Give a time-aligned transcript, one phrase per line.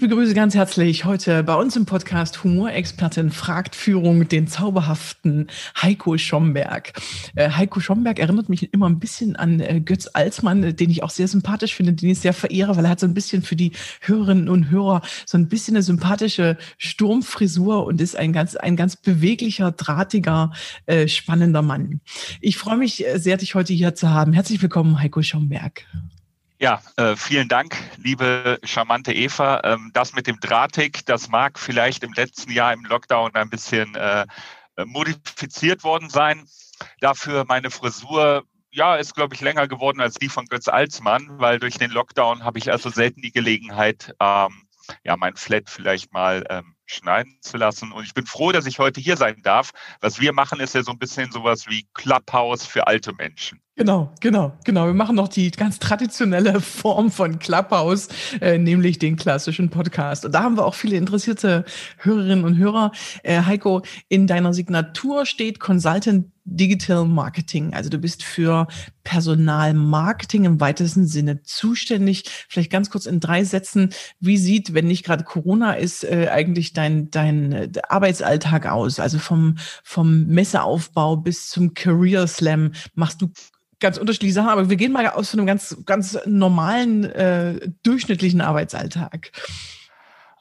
[0.00, 6.16] Ich begrüße ganz herzlich heute bei uns im Podcast Humorexpertin fragt Führung den zauberhaften Heiko
[6.16, 6.94] Schomberg.
[7.34, 11.10] Äh, Heiko Schomberg erinnert mich immer ein bisschen an äh, Götz Alsmann, den ich auch
[11.10, 13.72] sehr sympathisch finde, den ich sehr verehre, weil er hat so ein bisschen für die
[14.00, 18.96] Hörerinnen und Hörer so ein bisschen eine sympathische Sturmfrisur und ist ein ganz, ein ganz
[18.96, 20.52] beweglicher, drahtiger,
[20.86, 22.00] äh, spannender Mann.
[22.40, 24.32] Ich freue mich äh, sehr, dich heute hier zu haben.
[24.32, 25.84] Herzlich willkommen, Heiko Schomberg.
[26.62, 29.62] Ja, äh, vielen Dank, liebe charmante Eva.
[29.64, 33.94] Ähm, das mit dem Drahtig, das mag vielleicht im letzten Jahr im Lockdown ein bisschen
[33.94, 34.26] äh,
[34.84, 36.44] modifiziert worden sein.
[37.00, 41.58] Dafür meine Frisur, ja, ist, glaube ich, länger geworden als die von Götz Alsmann, weil
[41.60, 44.68] durch den Lockdown habe ich also selten die Gelegenheit, ähm,
[45.02, 47.92] ja, mein Flat vielleicht mal ähm, schneiden zu lassen.
[47.92, 49.70] Und ich bin froh, dass ich heute hier sein darf.
[50.00, 53.60] Was wir machen, ist ja so ein bisschen sowas wie Clubhouse für alte Menschen.
[53.76, 54.86] Genau, genau, genau.
[54.86, 58.08] Wir machen noch die ganz traditionelle Form von Clubhouse,
[58.42, 60.26] äh, nämlich den klassischen Podcast.
[60.26, 61.64] Und da haben wir auch viele interessierte
[61.96, 62.92] Hörerinnen und Hörer.
[63.22, 67.72] Äh, Heiko, in deiner Signatur steht Consultant Digital Marketing.
[67.72, 68.66] Also du bist für
[69.04, 72.24] Personalmarketing im weitesten Sinne zuständig.
[72.48, 73.90] Vielleicht ganz kurz in drei Sätzen.
[74.18, 79.00] Wie sieht, wenn nicht gerade Corona ist, äh, eigentlich dein, dein äh, Arbeitsalltag aus?
[79.00, 83.30] Also vom, vom Messeaufbau bis zum Career Slam machst du
[83.78, 88.40] ganz unterschiedliche Sachen, aber wir gehen mal aus von einem ganz, ganz normalen, äh, durchschnittlichen
[88.40, 89.32] Arbeitsalltag.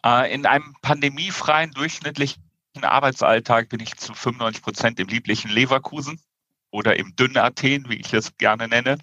[0.05, 2.48] Äh, in einem pandemiefreien, durchschnittlichen
[2.83, 6.19] Arbeitsalltag bin ich zu 95 Prozent im lieblichen Leverkusen
[6.71, 8.97] oder im dünnen Athen, wie ich es gerne nenne.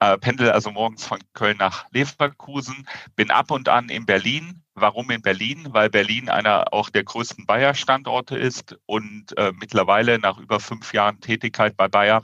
[0.00, 4.62] Äh, pendel also morgens von Köln nach Leverkusen, bin ab und an in Berlin.
[4.74, 5.68] Warum in Berlin?
[5.70, 11.20] Weil Berlin einer auch der größten Bayer-Standorte ist und äh, mittlerweile nach über fünf Jahren
[11.20, 12.22] Tätigkeit bei Bayer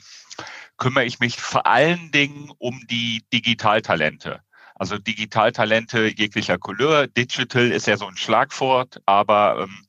[0.77, 4.41] kümmere ich mich vor allen Dingen um die Digitaltalente.
[4.75, 7.09] Also Digitaltalente jeglicher Couleur.
[7.09, 9.85] Digital ist ja so ein Schlagwort, aber ähm,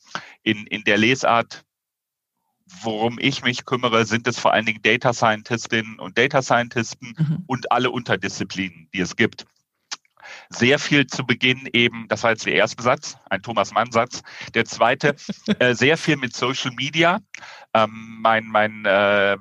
[0.50, 1.64] in, in der Lesart,
[2.82, 7.44] worum ich mich kümmere, sind es vor allen Dingen Data Scientistinnen und Data Scientisten mhm.
[7.48, 9.46] und alle Unterdisziplinen, die es gibt.
[10.50, 14.22] Sehr viel zu Beginn eben, das war jetzt der erste Satz, ein Thomas Mann-Satz.
[14.54, 15.16] Der zweite,
[15.59, 17.20] äh, sehr viel mit Social Media.
[17.74, 19.38] Ähm, mein mein äh,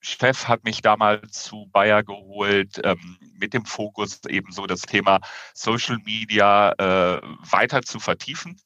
[0.00, 5.20] Chef hat mich damals zu Bayer geholt, ähm, mit dem Fokus eben so das Thema
[5.54, 7.20] Social Media äh,
[7.50, 8.60] weiter zu vertiefen.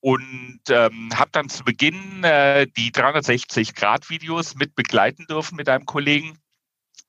[0.00, 6.38] Und ähm, habe dann zu Beginn äh, die 360-Grad-Videos mit begleiten dürfen mit einem Kollegen.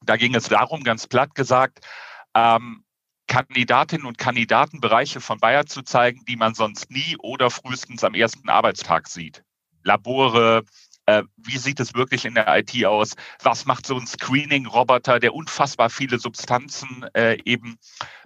[0.04, 1.86] Da ging es darum, ganz platt gesagt,
[2.34, 2.84] ähm,
[3.28, 8.14] Kandidatinnen und Kandidaten Bereiche von Bayer zu zeigen, die man sonst nie oder frühestens am
[8.14, 9.44] ersten Arbeitstag sieht.
[9.84, 10.64] Labore,
[11.08, 13.16] äh, wie sieht es wirklich in der IT aus?
[13.42, 17.78] Was macht so ein Screening-Roboter, der unfassbar viele Substanzen äh, eben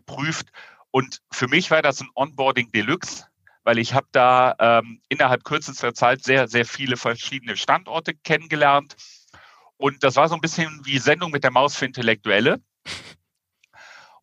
[0.06, 0.50] prüft?
[0.92, 3.26] Und für mich war das ein Onboarding Deluxe,
[3.64, 8.96] weil ich habe da ähm, innerhalb kürzester Zeit sehr, sehr viele verschiedene Standorte kennengelernt.
[9.78, 12.62] Und das war so ein bisschen wie Sendung mit der Maus für Intellektuelle.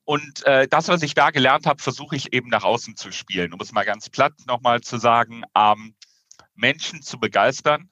[0.04, 3.52] Und äh, das, was ich da gelernt habe, versuche ich eben nach außen zu spielen.
[3.52, 5.94] Um es mal ganz platt nochmal zu sagen, ähm,
[6.54, 7.90] Menschen zu begeistern,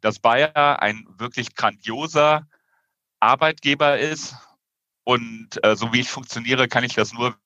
[0.00, 2.48] dass Bayer ein wirklich grandioser
[3.20, 4.34] Arbeitgeber ist.
[5.04, 7.36] Und äh, so wie ich funktioniere, kann ich das nur,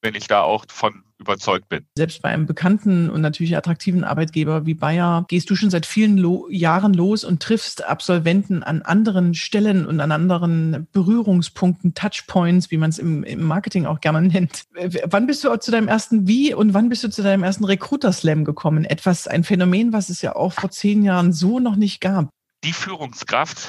[0.00, 1.86] wenn ich da auch von überzeugt bin.
[1.96, 6.18] Selbst bei einem bekannten und natürlich attraktiven Arbeitgeber wie Bayer gehst du schon seit vielen
[6.18, 12.76] Lo Jahren los und triffst Absolventen an anderen Stellen und an anderen Berührungspunkten, Touchpoints, wie
[12.76, 14.64] man es im, im, Marketing auch gerne nennt.
[15.04, 18.12] Wann bist du zu deinem ersten Wie und wann bist du zu deinem ersten Recruiter
[18.12, 18.84] Slam gekommen?
[18.84, 22.28] Etwas, ein Phänomen, was es ja auch vor zehn Jahren so noch nicht gab.
[22.64, 23.68] Die Führungskraft,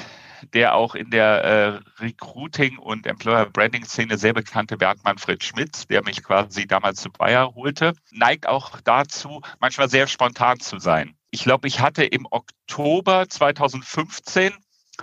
[0.54, 6.24] der auch in der äh, Recruiting- und Employer-Branding-Szene sehr bekannte Bergmann Fritz Schmitz, der mich
[6.24, 11.16] quasi damals zu Bayer holte, neigt auch dazu, manchmal sehr spontan zu sein.
[11.31, 14.54] Ich glaube, ich hatte im Oktober 2015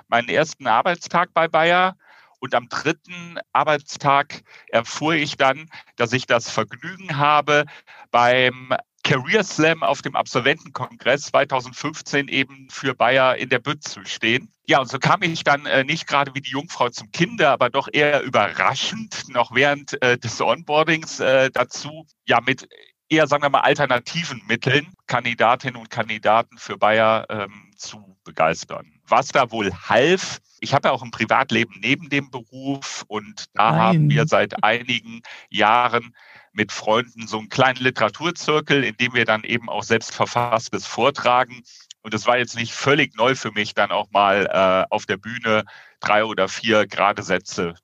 [0.08, 1.96] meinen ersten Arbeitstag bei Bayer
[2.40, 7.64] und am dritten Arbeitstag erfuhr ich dann, dass ich das Vergnügen habe,
[8.10, 14.48] beim Career Slam auf dem Absolventenkongress 2015 eben für Bayer in der Bütt zu stehen.
[14.66, 17.68] Ja, und so kam ich dann äh, nicht gerade wie die Jungfrau zum Kinder, aber
[17.68, 22.66] doch eher überraschend noch während äh, des Onboardings äh, dazu, ja, mit
[23.10, 28.90] eher, sagen wir mal, alternativen Mitteln Kandidatinnen und Kandidaten für Bayer ähm, zu begeistern.
[29.06, 33.70] Was da wohl half, ich habe ja auch ein Privatleben neben dem Beruf und da
[33.70, 33.80] Nein.
[33.80, 36.14] haben wir seit einigen Jahren
[36.54, 41.62] mit Freunden so einen kleinen Literaturzirkel, in dem wir dann eben auch selbst verfasstes vortragen.
[42.02, 45.16] Und es war jetzt nicht völlig neu für mich, dann auch mal äh, auf der
[45.16, 45.64] Bühne
[46.00, 47.74] drei oder vier gerade Sätze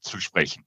[0.00, 0.64] zu sprechen.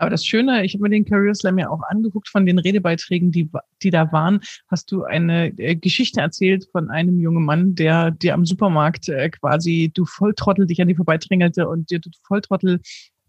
[0.00, 3.32] Aber das Schöne, ich habe mir den Career Slam ja auch angeguckt von den Redebeiträgen,
[3.32, 3.50] die,
[3.82, 8.32] die da waren, hast du eine äh, Geschichte erzählt von einem jungen Mann, der dir
[8.32, 12.80] am Supermarkt äh, quasi du Volltrottel dich an die vorbeidrängelte und dir du Volltrottel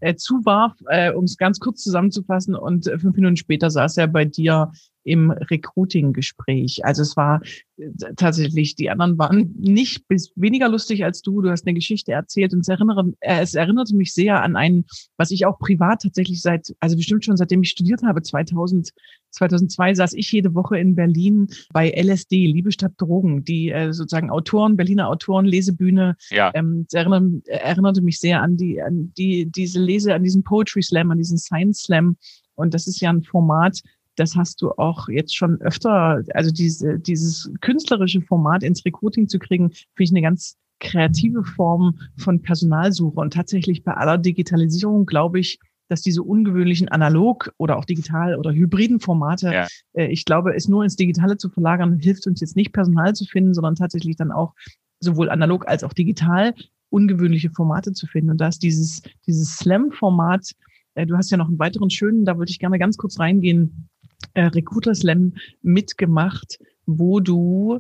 [0.02, 2.56] äh, zuwarf, äh, um es ganz kurz zusammenzufassen.
[2.56, 4.72] Und äh, fünf Minuten später saß er bei dir
[5.04, 6.86] im Recruiting-Gespräch.
[6.86, 7.42] Also es war
[7.78, 11.42] äh, tatsächlich, die anderen waren nicht bis weniger lustig als du.
[11.42, 14.86] Du hast eine Geschichte erzählt und es, erinnere, äh, es erinnerte mich sehr an einen,
[15.18, 18.92] was ich auch privat tatsächlich seit, also bestimmt schon seitdem ich studiert habe, 2000,
[19.32, 24.30] 2002 saß ich jede Woche in Berlin bei LSD, Liebe statt Drogen, die äh, sozusagen
[24.30, 26.16] Autoren, Berliner Autoren, Lesebühne.
[26.30, 26.52] Ja.
[26.54, 30.84] Ähm, es erinnerte, erinnerte mich sehr an die, an die, diese Lese, an diesen Poetry
[30.84, 32.18] Slam, an diesen Science Slam.
[32.56, 33.82] Und das ist ja ein Format,
[34.16, 39.40] das hast du auch jetzt schon öfter, also diese, dieses künstlerische Format ins Recruiting zu
[39.40, 43.20] kriegen, finde ich eine ganz kreative Form von Personalsuche.
[43.20, 45.60] Und tatsächlich bei aller Digitalisierung glaube ich,
[45.92, 49.68] dass diese ungewöhnlichen analog oder auch digital oder hybriden Formate, ja.
[49.92, 53.26] äh, ich glaube, es nur ins Digitale zu verlagern, hilft uns jetzt nicht Personal zu
[53.26, 54.54] finden, sondern tatsächlich dann auch
[55.02, 56.54] sowohl analog als auch digital
[56.90, 58.32] ungewöhnliche Formate zu finden.
[58.32, 60.52] Und da ist dieses, dieses Slam-Format,
[60.96, 63.90] äh, du hast ja noch einen weiteren schönen, da würde ich gerne ganz kurz reingehen,
[64.34, 67.80] äh, Recruiter Slam mitgemacht, wo du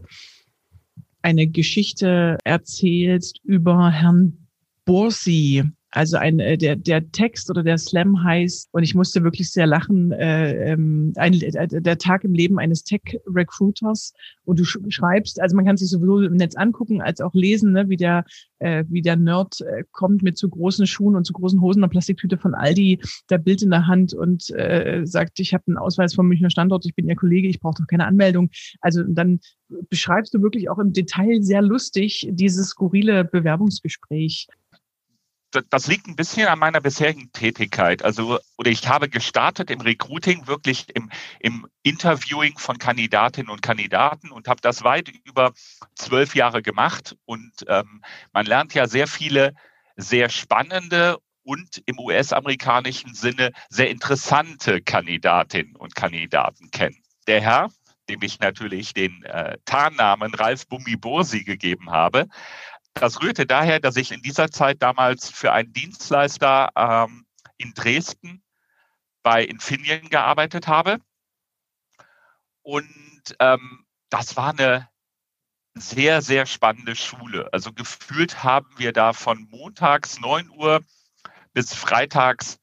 [1.21, 4.47] eine Geschichte erzählst über Herrn
[4.83, 9.51] Borsi, also ein, äh, der, der Text oder der Slam heißt, und ich musste wirklich
[9.51, 14.13] sehr lachen, äh, ähm, ein, äh, der Tag im Leben eines Tech-Recruiters.
[14.45, 17.89] Und du schreibst, also man kann sich sowohl im Netz angucken als auch lesen, ne,
[17.89, 18.23] wie der,
[18.59, 21.89] äh, wie der Nerd äh, kommt mit zu großen Schuhen und zu großen Hosen, einer
[21.89, 26.13] Plastiktüte von Aldi, der Bild in der Hand und äh, sagt, ich habe einen Ausweis
[26.13, 28.49] vom Münchner Standort, ich bin Ihr Kollege, ich brauche doch keine Anmeldung.
[28.79, 29.39] Also dann
[29.89, 34.47] beschreibst du wirklich auch im Detail sehr lustig dieses skurrile Bewerbungsgespräch
[35.51, 38.03] das liegt ein bisschen an meiner bisherigen Tätigkeit.
[38.03, 41.09] Also, oder ich habe gestartet im Recruiting, wirklich im,
[41.39, 45.53] im Interviewing von Kandidatinnen und Kandidaten und habe das weit über
[45.95, 47.15] zwölf Jahre gemacht.
[47.25, 48.01] Und ähm,
[48.31, 49.53] man lernt ja sehr viele
[49.97, 56.97] sehr spannende und im US-amerikanischen Sinne sehr interessante Kandidatinnen und Kandidaten kennen.
[57.27, 57.69] Der Herr,
[58.09, 62.27] dem ich natürlich den äh, Tarnnamen Ralf Bummi Bursi gegeben habe,
[62.93, 67.25] das rührte daher, dass ich in dieser Zeit damals für einen Dienstleister ähm,
[67.57, 68.43] in Dresden
[69.23, 70.99] bei Infineon gearbeitet habe.
[72.63, 74.89] Und ähm, das war eine
[75.73, 77.51] sehr, sehr spannende Schule.
[77.53, 80.81] Also gefühlt haben wir da von montags 9 Uhr
[81.53, 82.59] bis freitags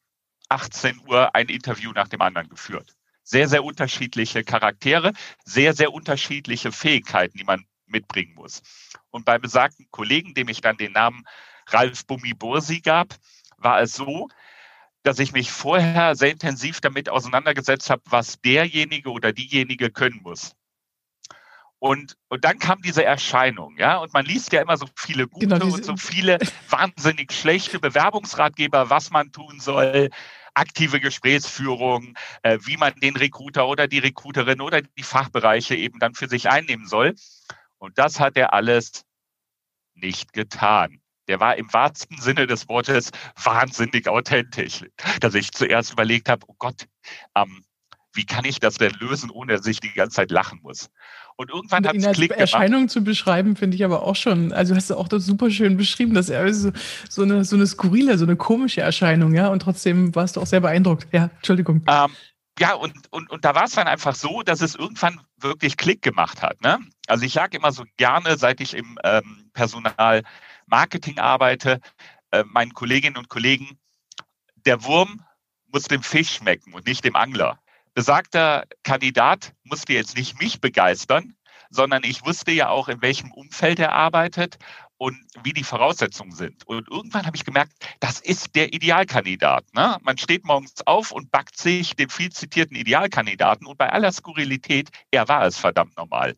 [0.49, 2.95] 18 Uhr ein Interview nach dem anderen geführt.
[3.23, 5.13] Sehr, sehr unterschiedliche Charaktere,
[5.45, 8.62] sehr, sehr unterschiedliche Fähigkeiten, die man mitbringen muss.
[9.11, 11.25] Und bei besagten Kollegen, dem ich dann den Namen
[11.69, 13.14] Ralf Bummi-Bursi gab,
[13.56, 14.29] war es so,
[15.02, 20.54] dass ich mich vorher sehr intensiv damit auseinandergesetzt habe, was derjenige oder diejenige können muss.
[21.80, 25.47] Und, und dann kam diese Erscheinung, ja, und man liest ja immer so viele gute
[25.47, 30.11] genau, und so viele wahnsinnig schlechte Bewerbungsratgeber, was man tun soll,
[30.54, 36.14] aktive Gesprächsführung, äh, wie man den Recruiter oder die Recruiterin oder die Fachbereiche eben dann
[36.14, 37.14] für sich einnehmen soll.
[37.78, 39.04] Und das hat er alles
[39.94, 41.00] nicht getan.
[41.28, 43.11] Der war im wahrsten Sinne des Wortes
[43.42, 44.85] wahnsinnig authentisch,
[45.20, 46.87] dass ich zuerst überlegt habe, oh Gott,
[47.35, 47.64] ähm,
[48.14, 50.90] wie kann ich das denn lösen, ohne dass ich die ganze Zeit lachen muss?
[51.37, 52.40] Und irgendwann hat es Klick gemacht.
[52.40, 55.76] Erscheinung zu beschreiben, finde ich aber auch schon, also hast du auch das super schön
[55.76, 56.73] beschrieben, dass er so,
[57.08, 60.47] so, eine, so eine skurrile, so eine komische Erscheinung, ja, und trotzdem warst du auch
[60.47, 61.06] sehr beeindruckt.
[61.12, 61.85] Ja, Entschuldigung.
[61.87, 62.11] Ähm,
[62.58, 66.02] ja, und, und, und da war es dann einfach so, dass es irgendwann wirklich Klick
[66.02, 66.61] gemacht hat.
[66.61, 66.78] Ne?
[67.09, 71.81] Also ich sage immer so gerne, seit ich im ähm, Personalmarketing arbeite,
[72.31, 73.79] äh, meinen Kolleginnen und Kollegen,
[74.55, 75.25] der Wurm
[75.73, 77.59] muss dem Fisch schmecken und nicht dem Angler.
[77.95, 81.35] Besagter Kandidat musste jetzt nicht mich begeistern,
[81.71, 84.59] sondern ich wusste ja auch, in welchem Umfeld er arbeitet
[84.99, 86.67] und wie die Voraussetzungen sind.
[86.67, 89.65] Und irgendwann habe ich gemerkt, das ist der Idealkandidat.
[89.75, 89.97] Ne?
[90.03, 94.91] Man steht morgens auf und backt sich den viel zitierten Idealkandidaten und bei aller Skurrilität,
[95.11, 96.37] er war es verdammt normal.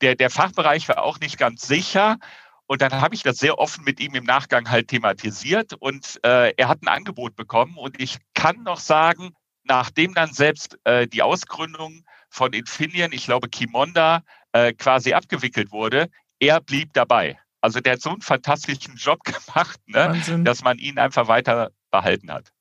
[0.00, 2.18] Der, der Fachbereich war auch nicht ganz sicher.
[2.66, 6.52] Und dann habe ich das sehr offen mit ihm im Nachgang halt thematisiert und äh,
[6.56, 9.30] er hat ein Angebot bekommen und ich kann noch sagen,
[9.62, 14.22] nachdem dann selbst äh, die Ausgründung von Infineon, ich glaube Kimonda,
[14.52, 16.08] äh, quasi abgewickelt wurde,
[16.40, 17.38] er blieb dabei.
[17.60, 22.32] Also der hat so einen fantastischen Job gemacht, ne, dass man ihn einfach weiter behalten
[22.32, 22.52] hat.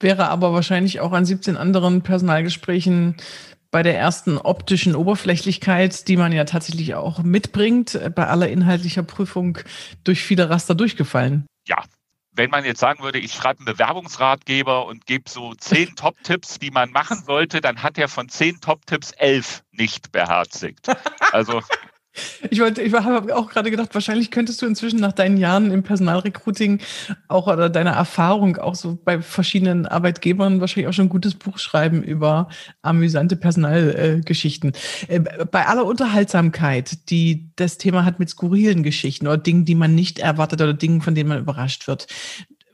[0.00, 3.16] Wäre aber wahrscheinlich auch an 17 anderen Personalgesprächen
[3.70, 9.58] bei der ersten optischen Oberflächlichkeit, die man ja tatsächlich auch mitbringt, bei aller inhaltlicher Prüfung
[10.04, 11.46] durch viele Raster durchgefallen.
[11.66, 11.84] Ja,
[12.38, 16.70] wenn man jetzt sagen würde, ich schreibe einen Bewerbungsratgeber und gebe so zehn Top-Tipps, die
[16.70, 20.88] man machen sollte, dann hat er von zehn Top-Tipps elf nicht beherzigt.
[21.32, 21.62] Also
[22.50, 25.82] ich wollte, ich habe auch gerade gedacht, wahrscheinlich könntest du inzwischen nach deinen Jahren im
[25.82, 26.80] Personalrecruiting
[27.28, 31.58] auch oder deiner Erfahrung auch so bei verschiedenen Arbeitgebern wahrscheinlich auch schon ein gutes Buch
[31.58, 32.48] schreiben über
[32.82, 34.72] amüsante Personalgeschichten.
[35.08, 39.94] Äh, bei aller Unterhaltsamkeit, die das Thema hat mit skurrilen Geschichten oder Dingen, die man
[39.94, 42.06] nicht erwartet oder Dingen, von denen man überrascht wird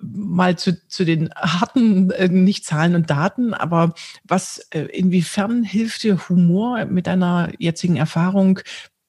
[0.04, 6.02] mal zu, zu den harten, äh, nicht Zahlen und Daten, aber was, äh, inwiefern hilft
[6.02, 8.60] dir Humor mit deiner jetzigen Erfahrung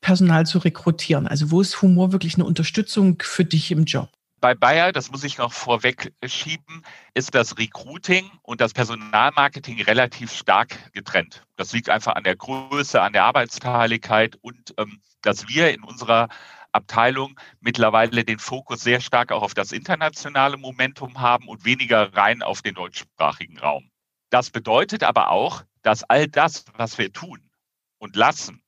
[0.05, 1.25] Personal zu rekrutieren?
[1.25, 4.07] Also wo ist Humor wirklich eine Unterstützung für dich im Job?
[4.39, 6.83] Bei Bayer, das muss ich noch vorweg schieben,
[7.15, 11.43] ist das Recruiting und das Personalmarketing relativ stark getrennt.
[11.55, 16.29] Das liegt einfach an der Größe, an der Arbeitsteiligkeit und ähm, dass wir in unserer
[16.71, 22.43] Abteilung mittlerweile den Fokus sehr stark auch auf das internationale Momentum haben und weniger rein
[22.43, 23.89] auf den deutschsprachigen Raum.
[24.29, 27.50] Das bedeutet aber auch, dass all das, was wir tun
[27.97, 28.62] und lassen,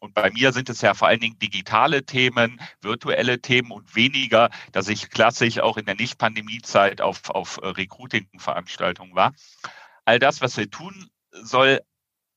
[0.00, 4.50] und bei mir sind es ja vor allen Dingen digitale Themen, virtuelle Themen und weniger,
[4.72, 9.32] dass ich klassisch auch in der Nicht-Pandemie-Zeit auf, auf äh, Recruiting-Veranstaltungen war.
[10.04, 11.80] All das, was wir tun, soll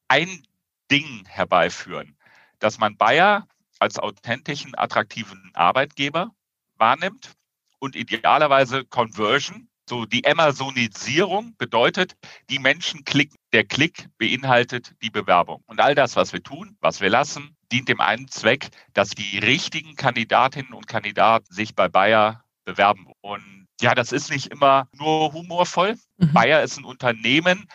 [0.07, 0.45] ein
[0.89, 2.17] Ding herbeiführen,
[2.59, 3.47] dass man Bayer
[3.79, 6.31] als authentischen, attraktiven Arbeitgeber
[6.75, 7.33] wahrnimmt
[7.79, 12.15] und idealerweise Conversion, so die Amazonisierung bedeutet,
[12.49, 13.37] die Menschen klicken.
[13.53, 15.63] Der Klick beinhaltet die Bewerbung.
[15.67, 19.39] Und all das, was wir tun, was wir lassen, dient dem einen Zweck, dass die
[19.39, 23.11] richtigen Kandidatinnen und Kandidaten sich bei Bayer bewerben.
[23.21, 25.95] Und ja, das ist nicht immer nur humorvoll.
[26.17, 26.33] Mhm.
[26.33, 27.67] Bayer ist ein Unternehmen,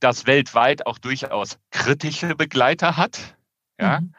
[0.00, 3.36] das weltweit auch durchaus kritische Begleiter hat.
[3.80, 4.00] Ja.
[4.00, 4.14] Mhm.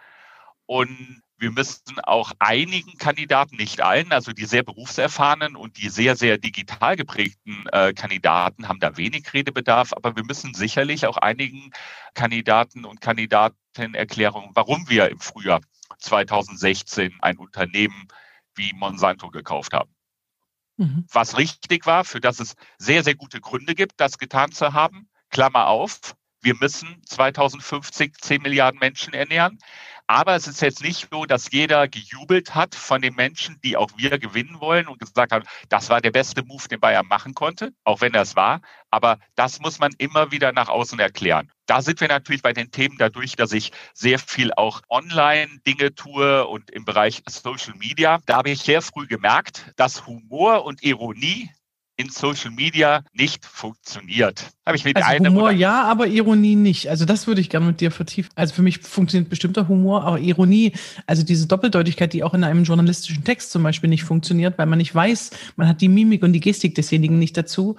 [0.66, 6.16] Und wir müssen auch einigen Kandidaten, nicht allen, also die sehr berufserfahrenen und die sehr,
[6.16, 11.72] sehr digital geprägten äh, Kandidaten haben da wenig Redebedarf, aber wir müssen sicherlich auch einigen
[12.16, 15.62] Kandidaten und Kandidatinnen erklären, warum wir im Frühjahr
[16.00, 18.08] 2016 ein Unternehmen
[18.56, 19.94] wie Monsanto gekauft haben.
[20.78, 21.06] Mhm.
[21.12, 25.10] Was richtig war, für das es sehr, sehr gute Gründe gibt, das getan zu haben.
[25.30, 29.60] Klammer auf, wir müssen 2050 10 Milliarden Menschen ernähren.
[30.10, 33.90] Aber es ist jetzt nicht so, dass jeder gejubelt hat von den Menschen, die auch
[33.98, 37.74] wir gewinnen wollen und gesagt haben, das war der beste Move, den Bayern machen konnte,
[37.84, 38.62] auch wenn das war.
[38.90, 41.52] Aber das muss man immer wieder nach außen erklären.
[41.66, 45.94] Da sind wir natürlich bei den Themen dadurch, dass ich sehr viel auch online Dinge
[45.94, 48.20] tue und im Bereich Social Media.
[48.26, 51.52] Da habe ich sehr früh gemerkt, dass Humor und Ironie
[51.98, 54.52] in Social Media nicht funktioniert.
[54.66, 56.90] Habe ich mit also einem Humor ja, aber Ironie nicht.
[56.90, 58.32] Also das würde ich gerne mit dir vertiefen.
[58.36, 60.74] Also für mich funktioniert bestimmter Humor, aber Ironie,
[61.08, 64.78] also diese Doppeldeutigkeit, die auch in einem journalistischen Text zum Beispiel nicht funktioniert, weil man
[64.78, 67.76] nicht weiß, man hat die Mimik und die Gestik desjenigen nicht dazu.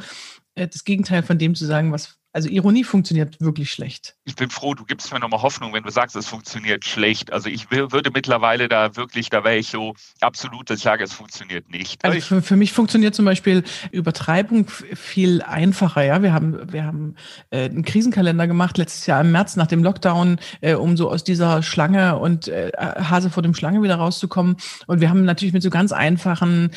[0.57, 4.15] Äh, das Gegenteil von dem zu sagen, was also Ironie funktioniert wirklich schlecht.
[4.25, 7.33] Ich bin froh, du gibst mir nochmal Hoffnung, wenn du sagst, es funktioniert schlecht.
[7.33, 11.13] Also ich würde mittlerweile da wirklich, da wäre ich so absolut, dass ich sage, es
[11.13, 12.05] funktioniert nicht.
[12.05, 16.05] Also für, für, mich funktioniert zum Beispiel Übertreibung viel einfacher.
[16.05, 17.17] Ja, wir haben, wir haben
[17.51, 21.25] äh, einen Krisenkalender gemacht letztes Jahr im März nach dem Lockdown, äh, um so aus
[21.25, 24.59] dieser Schlange und äh, Hase vor dem Schlange wieder rauszukommen.
[24.87, 26.71] Und wir haben natürlich mit so ganz einfachen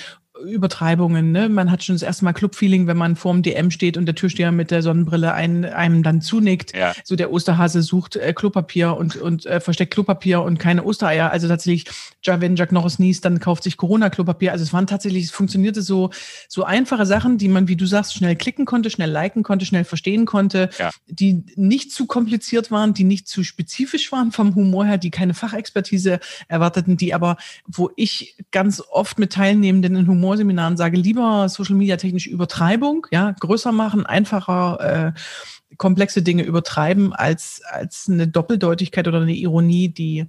[0.46, 1.32] Übertreibungen.
[1.32, 1.50] Ne?
[1.50, 4.52] Man hat schon das erste Mal Clubfeeling, wenn man vorm DM steht und der Türsteher
[4.52, 6.76] mit der Sonnenbrille ein, einem dann zunickt.
[6.76, 6.94] Ja.
[7.04, 11.32] So der Osterhase sucht äh, Klopapier und, und äh, versteckt Klopapier und keine Ostereier.
[11.32, 11.86] Also tatsächlich,
[12.26, 14.52] wenn Jack Norris niest, dann kauft sich Corona-Klopapier.
[14.52, 16.10] Also es waren tatsächlich, es funktionierte so,
[16.48, 19.84] so einfache Sachen, die man, wie du sagst, schnell klicken konnte, schnell liken konnte, schnell
[19.84, 20.90] verstehen konnte, ja.
[21.08, 25.34] die nicht zu kompliziert waren, die nicht zu spezifisch waren vom Humor her, die keine
[25.34, 31.50] Fachexpertise erwarteten, die aber, wo ich ganz oft mit Teilnehmenden in Humor Humorseminaren sage, lieber
[31.50, 38.28] Social Media technisch Übertreibung, ja, größer machen, einfacher, äh, komplexe Dinge übertreiben, als, als eine
[38.28, 40.28] Doppeldeutigkeit oder eine Ironie, die,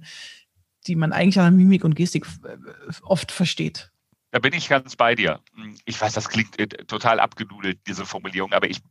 [0.87, 2.57] die man eigentlich an Mimik und Gestik äh,
[3.03, 3.91] oft versteht.
[4.31, 5.39] Da bin ich ganz bei dir.
[5.85, 8.81] Ich weiß, das klingt äh, total abgenudelt, diese Formulierung, aber ich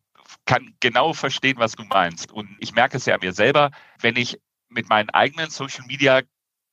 [0.46, 2.32] kann genau verstehen, was du meinst.
[2.32, 4.40] Und ich merke es ja mir selber, wenn ich
[4.70, 6.22] mit meinen eigenen Social Media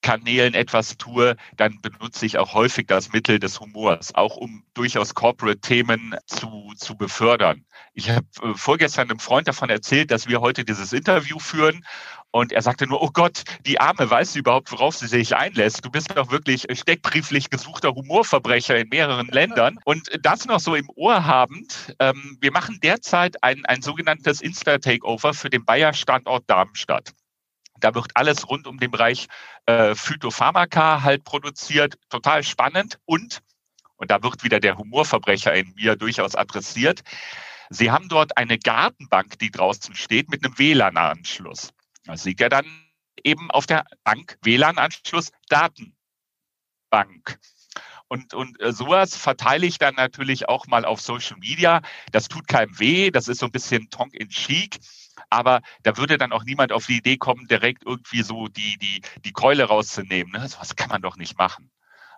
[0.02, 5.14] Kanälen etwas tue, dann benutze ich auch häufig das Mittel des Humors, auch um durchaus
[5.14, 7.66] Corporate-Themen zu, zu befördern.
[7.94, 11.84] Ich habe äh, vorgestern einem Freund davon erzählt, dass wir heute dieses Interview führen
[12.32, 15.84] und er sagte nur, oh Gott, die Arme, weißt du überhaupt, worauf sie sich einlässt?
[15.84, 19.80] Du bist doch wirklich steckbrieflich gesuchter Humorverbrecher in mehreren Ländern.
[19.84, 25.34] Und das noch so im Ohr habend, ähm, wir machen derzeit ein, ein sogenanntes Insta-Takeover
[25.34, 27.14] für den Bayer-Standort Darmstadt.
[27.80, 29.28] Da wird alles rund um den Bereich
[29.66, 31.98] äh, Phytopharmaka halt produziert.
[32.10, 33.00] Total spannend.
[33.06, 33.42] Und,
[33.98, 37.04] und da wird wieder der Humorverbrecher in mir durchaus adressiert,
[37.70, 41.70] Sie haben dort eine Gartenbank, die draußen steht, mit einem WLAN-Anschluss.
[42.04, 42.66] Da sieht er dann
[43.24, 45.94] eben auf der Bank WLAN-Anschluss Datenbank.
[48.08, 51.84] Und, und äh, sowas verteile ich dann natürlich auch mal auf Social Media.
[52.12, 54.80] Das tut keinem weh, das ist so ein bisschen Tonk in Chic.
[55.30, 59.02] Aber da würde dann auch niemand auf die Idee kommen, direkt irgendwie so die, die,
[59.26, 60.32] die Keule rauszunehmen.
[60.32, 60.48] Ne?
[60.60, 61.70] Was kann man doch nicht machen.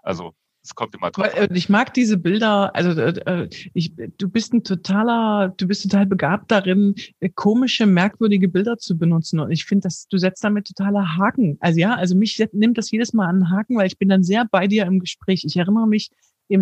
[0.03, 1.35] Also es kommt immer drauf.
[1.35, 1.55] An.
[1.55, 2.75] Ich mag diese Bilder.
[2.75, 7.87] Also äh, äh, ich, du bist ein totaler, du bist total begabt darin, äh, komische,
[7.87, 9.39] merkwürdige Bilder zu benutzen.
[9.39, 11.57] Und ich finde, dass du setzt damit totaler Haken.
[11.61, 14.45] Also ja, also mich nimmt das jedes Mal an Haken, weil ich bin dann sehr
[14.45, 15.43] bei dir im Gespräch.
[15.45, 16.11] Ich erinnere mich,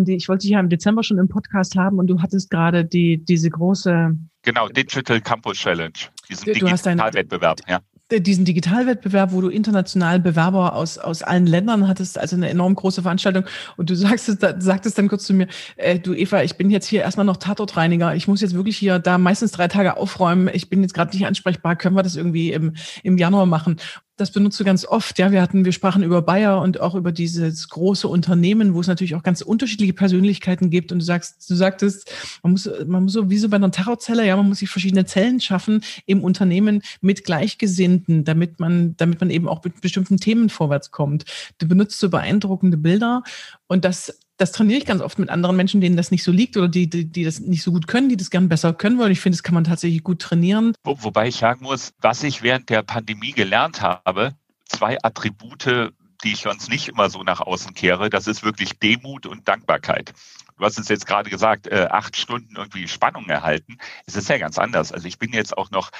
[0.04, 2.84] die, ich wollte dich ja im Dezember schon im Podcast haben und du hattest gerade
[2.84, 5.92] die diese große Genau, Digital Campus Challenge,
[6.28, 7.80] diesen Digitalwettbewerb, ja
[8.18, 13.02] diesen Digitalwettbewerb, wo du international Bewerber aus, aus allen Ländern hattest, also eine enorm große
[13.02, 13.44] Veranstaltung.
[13.76, 17.02] Und du sagst, sagtest dann kurz zu mir, äh, du Eva, ich bin jetzt hier
[17.02, 18.14] erstmal noch Tatortreiniger.
[18.16, 20.50] Ich muss jetzt wirklich hier da meistens drei Tage aufräumen.
[20.52, 21.76] Ich bin jetzt gerade nicht ansprechbar.
[21.76, 23.76] Können wir das irgendwie im, im Januar machen?
[24.20, 25.18] Das benutzt du ganz oft.
[25.18, 28.86] Ja, wir hatten, wir sprachen über Bayer und auch über dieses große Unternehmen, wo es
[28.86, 30.92] natürlich auch ganz unterschiedliche Persönlichkeiten gibt.
[30.92, 32.12] Und du sagst, du sagtest,
[32.42, 35.06] man muss, man muss so wie so bei einer Terrorzelle, ja, man muss sich verschiedene
[35.06, 40.50] Zellen schaffen im Unternehmen mit Gleichgesinnten, damit man, damit man eben auch mit bestimmten Themen
[40.50, 41.24] vorwärts kommt.
[41.56, 43.22] Du benutzt so beeindruckende Bilder
[43.68, 46.56] und das das trainiere ich ganz oft mit anderen Menschen, denen das nicht so liegt
[46.56, 49.12] oder die, die, die das nicht so gut können, die das gern besser können wollen.
[49.12, 50.74] Ich finde, das kann man tatsächlich gut trainieren.
[50.82, 54.32] Wo, wobei ich sagen muss, was ich während der Pandemie gelernt habe,
[54.64, 55.92] zwei Attribute,
[56.24, 60.14] die ich sonst nicht immer so nach außen kehre, das ist wirklich Demut und Dankbarkeit.
[60.56, 63.76] Du hast es jetzt gerade gesagt, äh, acht Stunden irgendwie Spannung erhalten.
[64.06, 64.92] Es ist ja ganz anders.
[64.92, 65.90] Also ich bin jetzt auch noch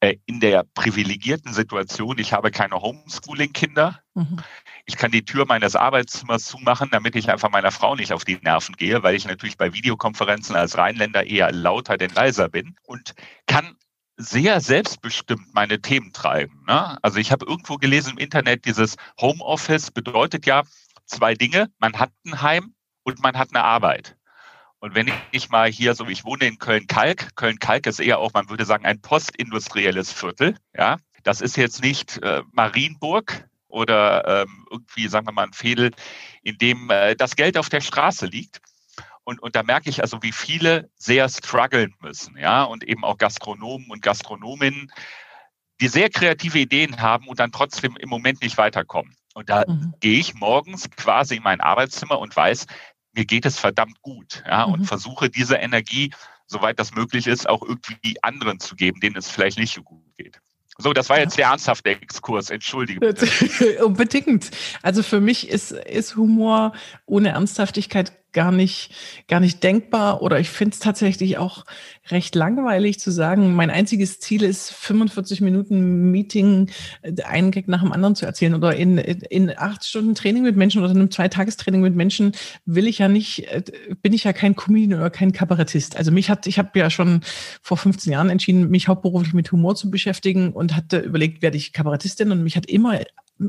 [0.00, 4.00] in der privilegierten Situation, ich habe keine Homeschooling-Kinder.
[4.14, 4.40] Mhm.
[4.86, 8.38] Ich kann die Tür meines Arbeitszimmers zumachen, damit ich einfach meiner Frau nicht auf die
[8.42, 13.14] Nerven gehe, weil ich natürlich bei Videokonferenzen als Rheinländer eher lauter denn leiser bin und
[13.46, 13.76] kann
[14.16, 16.64] sehr selbstbestimmt meine Themen treiben.
[16.66, 16.98] Ne?
[17.02, 20.62] Also ich habe irgendwo gelesen im Internet, dieses Homeoffice bedeutet ja
[21.06, 21.70] zwei Dinge.
[21.78, 24.17] Man hat ein Heim und man hat eine Arbeit.
[24.80, 28.48] Und wenn ich mal hier, so ich wohne in Köln-Kalk, Köln-Kalk ist eher auch, man
[28.48, 30.56] würde sagen, ein postindustrielles Viertel.
[30.76, 35.90] Ja, das ist jetzt nicht äh, Marienburg oder ähm, irgendwie, sagen wir mal, ein Viertel,
[36.42, 38.60] in dem äh, das Geld auf der Straße liegt.
[39.24, 43.18] Und, und da merke ich also, wie viele sehr strugglen müssen, ja, und eben auch
[43.18, 44.90] Gastronomen und Gastronominnen,
[45.80, 49.14] die sehr kreative Ideen haben und dann trotzdem im Moment nicht weiterkommen.
[49.34, 49.92] Und da mhm.
[50.00, 52.66] gehe ich morgens quasi in mein Arbeitszimmer und weiß,
[53.18, 54.42] mir geht es verdammt gut.
[54.46, 54.74] Ja, mhm.
[54.74, 56.12] und versuche diese Energie,
[56.46, 60.02] soweit das möglich ist, auch irgendwie anderen zu geben, denen es vielleicht nicht so gut
[60.16, 60.40] geht.
[60.80, 63.00] So, das war jetzt der ernsthafte Exkurs, entschuldige.
[63.84, 64.52] Unbedingt.
[64.80, 66.72] Also für mich ist, ist Humor
[67.04, 68.90] ohne Ernsthaftigkeit gar nicht,
[69.26, 71.64] gar nicht denkbar oder ich finde es tatsächlich auch
[72.08, 76.70] recht langweilig zu sagen, mein einziges Ziel ist, 45 Minuten Meeting,
[77.02, 80.56] äh, einen Gag nach dem anderen zu erzählen oder in, in acht Stunden Training mit
[80.56, 82.32] Menschen oder in einem Zweitagestraining mit Menschen
[82.64, 83.62] will ich ja nicht, äh,
[84.02, 85.96] bin ich ja kein Comedian oder kein Kabarettist.
[85.96, 87.20] Also mich hat, ich habe ja schon
[87.62, 91.72] vor 15 Jahren entschieden, mich hauptberuflich mit Humor zu beschäftigen und hatte überlegt, werde ich
[91.72, 93.00] Kabarettistin und mich hat immer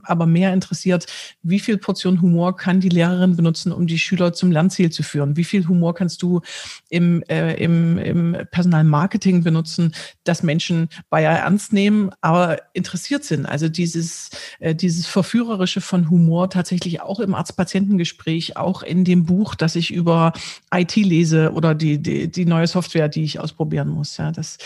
[0.04, 1.06] aber mehr interessiert,
[1.42, 5.38] wie viel Portion Humor kann die Lehrerin benutzen, um die Schüler zum Lernziel zu führen?
[5.38, 6.42] Wie viel Humor kannst du
[6.90, 13.46] im, äh, im, im Personalmarketing benutzen, dass Menschen Bayer ernst nehmen, aber interessiert sind?
[13.46, 19.56] Also dieses, äh, dieses Verführerische von Humor tatsächlich auch im Arzt-Patientengespräch, auch in dem Buch,
[19.56, 20.34] das ich über
[20.74, 24.18] IT lese oder die, die, die neue Software, die ich ausprobieren muss.
[24.18, 24.58] Ja, das,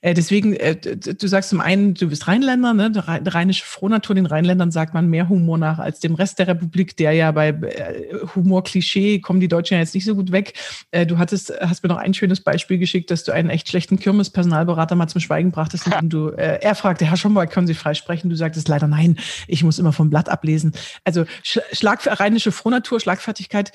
[0.00, 2.90] äh, deswegen, äh, du sagst zum einen, du bist Rheinländer, ne?
[2.90, 6.46] der rheinische Frohnatur, den Rheinländern Ländern sagt man mehr Humor nach als dem Rest der
[6.46, 10.52] Republik, der ja bei äh, Humor-Klischee kommen die Deutschen ja jetzt nicht so gut weg.
[10.90, 13.98] Äh, du hattest, hast mir noch ein schönes Beispiel geschickt, dass du einen echt schlechten
[13.98, 18.28] Kirmes-Personalberater mal zum Schweigen brachtest, indem du, äh, er fragte, Herr Schomburg, können Sie freisprechen?
[18.28, 19.18] Du sagtest leider nein,
[19.48, 20.72] ich muss immer vom Blatt ablesen.
[21.04, 23.72] Also Schlag für rheinische Frohnatur, Schlagfertigkeit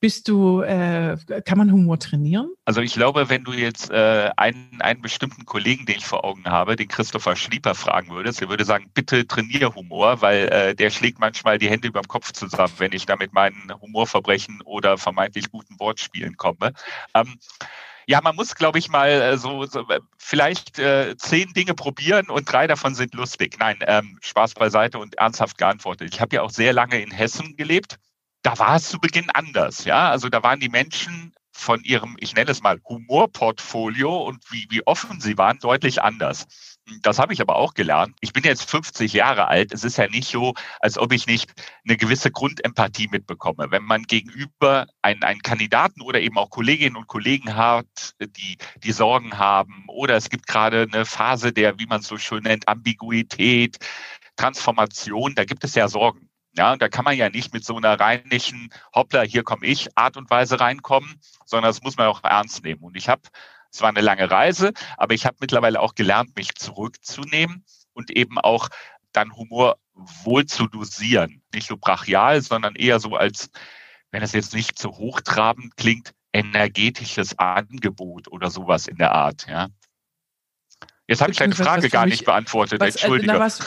[0.00, 2.50] Bist du, äh, kann man Humor trainieren?
[2.64, 6.46] Also ich glaube, wenn du jetzt äh, einen, einen bestimmten Kollegen, den ich vor Augen
[6.46, 10.88] habe, den Christopher Schlieper fragen würdest, der würde sagen, bitte trainiere Humor, weil äh, der
[10.88, 14.96] schlägt manchmal die Hände über dem Kopf zusammen, wenn ich da mit meinen Humorverbrechen oder
[14.96, 16.72] vermeintlich guten Wortspielen komme.
[17.12, 17.38] Ähm,
[18.06, 22.30] ja, man muss, glaube ich, mal äh, so, so äh, vielleicht äh, zehn Dinge probieren
[22.30, 23.56] und drei davon sind lustig.
[23.58, 26.08] Nein, ähm, Spaß beiseite und ernsthaft geantwortet.
[26.12, 27.98] Ich habe ja auch sehr lange in Hessen gelebt.
[28.42, 29.84] Da war es zu Beginn anders.
[29.84, 34.66] Ja, also da waren die Menschen von ihrem, ich nenne es mal, Humorportfolio und wie,
[34.70, 36.46] wie offen sie waren, deutlich anders.
[37.02, 38.16] Das habe ich aber auch gelernt.
[38.20, 39.72] Ich bin jetzt 50 Jahre alt.
[39.72, 41.52] Es ist ja nicht so, als ob ich nicht
[41.86, 43.70] eine gewisse Grundempathie mitbekomme.
[43.70, 48.92] Wenn man gegenüber einen, einen Kandidaten oder eben auch Kolleginnen und Kollegen hat, die, die
[48.92, 52.66] Sorgen haben, oder es gibt gerade eine Phase der, wie man es so schön nennt,
[52.66, 53.78] Ambiguität,
[54.36, 56.29] Transformation, da gibt es ja Sorgen.
[56.56, 59.96] Ja, und da kann man ja nicht mit so einer reinlichen Hoppla, hier komme ich
[59.96, 62.82] Art und Weise reinkommen, sondern das muss man auch ernst nehmen.
[62.82, 63.22] Und ich habe
[63.72, 68.38] es war eine lange Reise, aber ich habe mittlerweile auch gelernt, mich zurückzunehmen und eben
[68.38, 68.68] auch
[69.12, 71.42] dann Humor wohl zu dosieren.
[71.54, 73.50] Nicht so brachial, sondern eher so als,
[74.10, 79.46] wenn es jetzt nicht zu hochtrabend klingt, energetisches Angebot oder sowas in der Art.
[79.48, 79.68] Ja.
[81.10, 82.80] Jetzt habe ich deine Frage gar nicht beantwortet.
[82.80, 83.32] Was, äh, Entschuldige.
[83.32, 83.58] Na, was,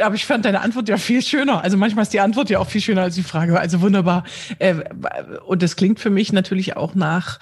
[0.00, 1.60] aber ich fand deine Antwort ja viel schöner.
[1.64, 3.58] Also manchmal ist die Antwort ja auch viel schöner als die Frage.
[3.58, 4.22] Also wunderbar.
[4.60, 4.76] Äh,
[5.44, 7.40] und das klingt für mich natürlich auch nach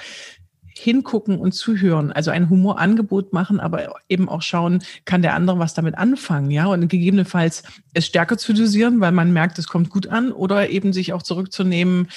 [0.75, 5.75] hingucken und zuhören, also ein Humorangebot machen, aber eben auch schauen, kann der andere was
[5.75, 7.63] damit anfangen, ja, und gegebenenfalls
[7.95, 11.23] es stärker zu dosieren, weil man merkt, es kommt gut an, oder eben sich auch
[11.23, 12.09] zurückzunehmen,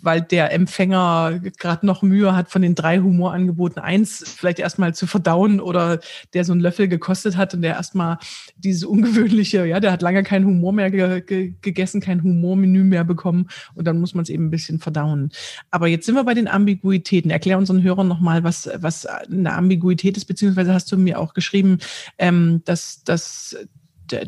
[0.00, 5.06] weil der Empfänger gerade noch Mühe hat, von den drei Humorangeboten eins vielleicht erstmal zu
[5.06, 6.00] verdauen oder
[6.34, 8.18] der so einen Löffel gekostet hat und der erstmal
[8.56, 13.04] dieses ungewöhnliche, ja, der hat lange keinen Humor mehr ge ge gegessen, kein Humormenü mehr
[13.04, 15.30] bekommen und dann muss man es eben ein bisschen verdauen.
[15.70, 17.30] Aber jetzt sind wir bei den Ambiguitäten.
[17.30, 21.78] Erklär unseren Hörern nochmal, was, was eine Ambiguität ist, beziehungsweise hast du mir auch geschrieben,
[22.18, 23.56] ähm, dass, dass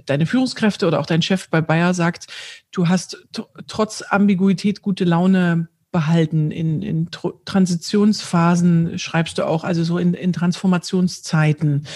[0.06, 2.26] deine Führungskräfte oder auch dein Chef bei Bayer sagt,
[2.72, 3.28] du hast
[3.66, 6.50] trotz Ambiguität gute Laune behalten.
[6.50, 7.08] In, in
[7.44, 11.86] Transitionsphasen schreibst du auch, also so in, in Transformationszeiten.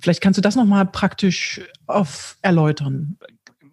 [0.00, 3.18] Vielleicht kannst du das nochmal praktisch auf erläutern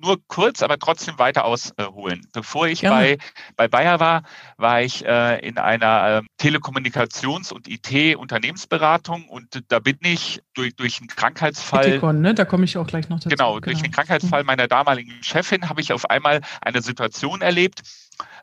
[0.02, 2.28] nur kurz, aber trotzdem weiter ausholen.
[2.34, 3.18] Bevor ich bei,
[3.56, 4.24] bei Bayer war,
[4.58, 11.00] war ich äh, in einer äh, Telekommunikations- und IT-Unternehmensberatung und da bin ich durch, durch
[11.00, 11.88] einen Krankheitsfall.
[11.88, 12.34] Ethikon, ne?
[12.34, 13.30] Da komme ich auch gleich noch dazu.
[13.30, 13.84] Genau, durch genau.
[13.84, 14.48] den Krankheitsfall mhm.
[14.48, 17.82] meiner damaligen Chefin habe ich auf einmal eine Situation erlebt,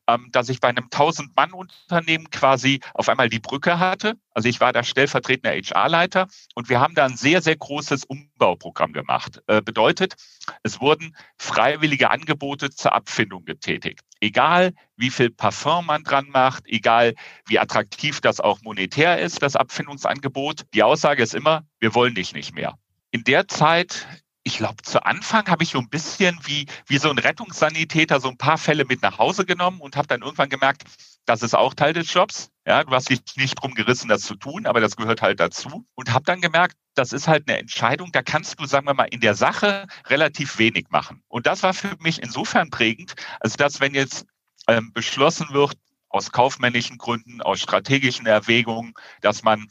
[0.09, 4.15] ähm, dass ich bei einem 1000-Mann-Unternehmen quasi auf einmal die Brücke hatte.
[4.35, 8.93] Also ich war da stellvertretender HR-Leiter und wir haben da ein sehr, sehr großes Umbauprogramm
[8.93, 9.43] gemacht.
[9.47, 10.15] Äh, bedeutet,
[10.63, 14.01] es wurden freiwillige Angebote zur Abfindung getätigt.
[14.21, 17.15] Egal, wie viel Parfum man dran macht, egal,
[17.47, 20.63] wie attraktiv das auch monetär ist, das Abfindungsangebot.
[20.75, 22.79] Die Aussage ist immer, wir wollen dich nicht mehr.
[23.11, 24.07] In der Zeit
[24.45, 28.29] ich glaube, zu Anfang habe ich so ein bisschen wie, wie so ein Rettungssanitäter so
[28.29, 30.85] ein paar Fälle mit nach Hause genommen und habe dann irgendwann gemerkt,
[31.27, 32.51] das ist auch Teil des Jobs.
[32.67, 35.87] Ja, du hast dich nicht drum gerissen, das zu tun, aber das gehört halt dazu.
[35.95, 39.05] Und habe dann gemerkt, das ist halt eine Entscheidung, da kannst du, sagen wir mal,
[39.05, 41.23] in der Sache relativ wenig machen.
[41.29, 44.27] Und das war für mich insofern prägend, als dass, wenn jetzt
[44.67, 45.75] ähm, beschlossen wird,
[46.09, 49.69] aus kaufmännischen Gründen, aus strategischen Erwägungen, dass man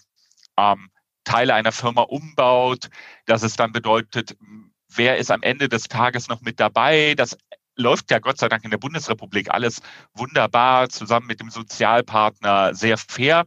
[0.57, 0.89] ähm,
[1.23, 2.89] Teile einer Firma umbaut,
[3.25, 4.35] dass es dann bedeutet,
[4.89, 7.13] wer ist am Ende des Tages noch mit dabei.
[7.15, 7.37] Das
[7.75, 9.81] läuft ja Gott sei Dank in der Bundesrepublik alles
[10.13, 13.45] wunderbar zusammen mit dem Sozialpartner sehr fair.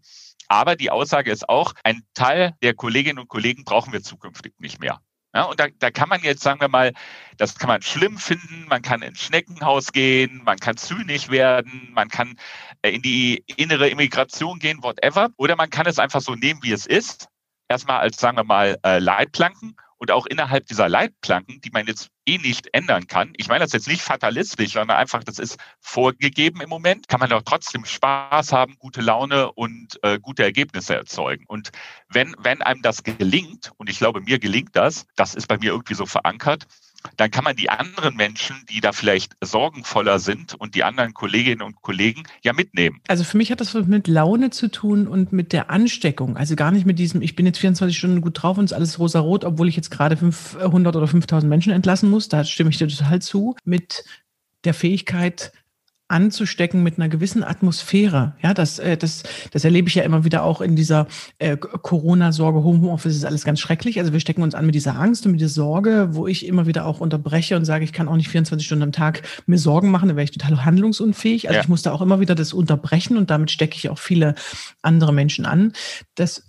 [0.48, 4.80] Aber die Aussage ist auch, ein Teil der Kolleginnen und Kollegen brauchen wir zukünftig nicht
[4.80, 5.00] mehr.
[5.34, 6.92] Ja, und da, da kann man jetzt, sagen wir mal,
[7.38, 12.08] das kann man schlimm finden, man kann ins Schneckenhaus gehen, man kann zynisch werden, man
[12.08, 12.38] kann
[12.82, 15.30] äh, in die innere Immigration gehen, whatever.
[15.36, 17.28] Oder man kann es einfach so nehmen, wie es ist
[17.68, 22.10] erstmal als, sagen wir mal, äh, Leitplanken und auch innerhalb dieser Leitplanken, die man jetzt
[22.26, 23.32] eh nicht ändern kann.
[23.36, 27.30] Ich meine das jetzt nicht fatalistisch, sondern einfach, das ist vorgegeben im Moment, kann man
[27.30, 31.44] doch trotzdem Spaß haben, gute Laune und äh, gute Ergebnisse erzeugen.
[31.46, 31.70] Und
[32.08, 35.72] wenn, wenn einem das gelingt, und ich glaube, mir gelingt das, das ist bei mir
[35.72, 36.66] irgendwie so verankert,
[37.16, 41.62] dann kann man die anderen Menschen, die da vielleicht sorgenvoller sind und die anderen Kolleginnen
[41.62, 43.00] und Kollegen ja mitnehmen.
[43.08, 46.36] Also für mich hat das mit Laune zu tun und mit der Ansteckung.
[46.36, 48.98] Also gar nicht mit diesem, ich bin jetzt 24 Stunden gut drauf und ist alles
[48.98, 52.28] rosa-rot, obwohl ich jetzt gerade 500 oder 5000 Menschen entlassen muss.
[52.28, 53.56] Da stimme ich dir total zu.
[53.64, 54.04] Mit
[54.64, 55.52] der Fähigkeit,
[56.08, 58.34] anzustecken mit einer gewissen Atmosphäre.
[58.42, 61.06] Ja, das, äh, das, das erlebe ich ja immer wieder auch in dieser
[61.38, 62.62] äh, Corona-Sorge.
[62.62, 63.98] Homeoffice ist alles ganz schrecklich.
[63.98, 66.66] Also wir stecken uns an mit dieser Angst und mit dieser Sorge, wo ich immer
[66.66, 69.90] wieder auch unterbreche und sage, ich kann auch nicht 24 Stunden am Tag mir Sorgen
[69.90, 71.48] machen, da wäre ich total handlungsunfähig.
[71.48, 71.62] Also ja.
[71.62, 74.34] ich muss da auch immer wieder das unterbrechen und damit stecke ich auch viele
[74.82, 75.72] andere Menschen an.
[76.14, 76.44] Das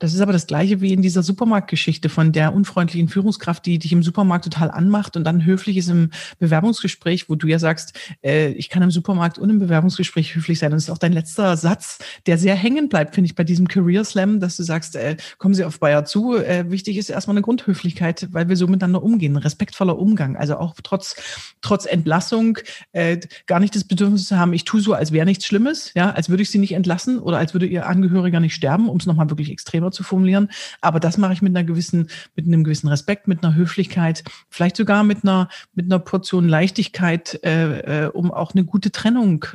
[0.00, 3.92] das ist aber das Gleiche wie in dieser Supermarktgeschichte von der unfreundlichen Führungskraft, die dich
[3.92, 7.92] im Supermarkt total anmacht und dann höflich ist im Bewerbungsgespräch, wo du ja sagst,
[8.24, 10.72] äh, ich kann im Supermarkt und im Bewerbungsgespräch höflich sein.
[10.72, 13.68] Und das ist auch dein letzter Satz, der sehr hängen bleibt, finde ich, bei diesem
[13.68, 16.34] Career Slam, dass du sagst, äh, kommen Sie auf Bayer zu.
[16.34, 19.36] Äh, wichtig ist erstmal eine Grundhöflichkeit, weil wir so miteinander umgehen.
[19.36, 20.36] Respektvoller Umgang.
[20.36, 21.16] Also auch trotz,
[21.60, 22.58] trotz Entlassung
[22.92, 26.10] äh, gar nicht das Bedürfnis zu haben, ich tue so, als wäre nichts Schlimmes, ja,
[26.10, 29.04] als würde ich sie nicht entlassen oder als würde ihr Angehöriger nicht sterben, um es
[29.04, 30.50] nochmal wirklich extremer zu formulieren.
[30.80, 34.76] Aber das mache ich mit einer gewissen, mit einem gewissen Respekt, mit einer Höflichkeit, vielleicht
[34.76, 39.46] sogar mit einer, mit einer Portion Leichtigkeit, äh, äh, um auch eine gute Trennung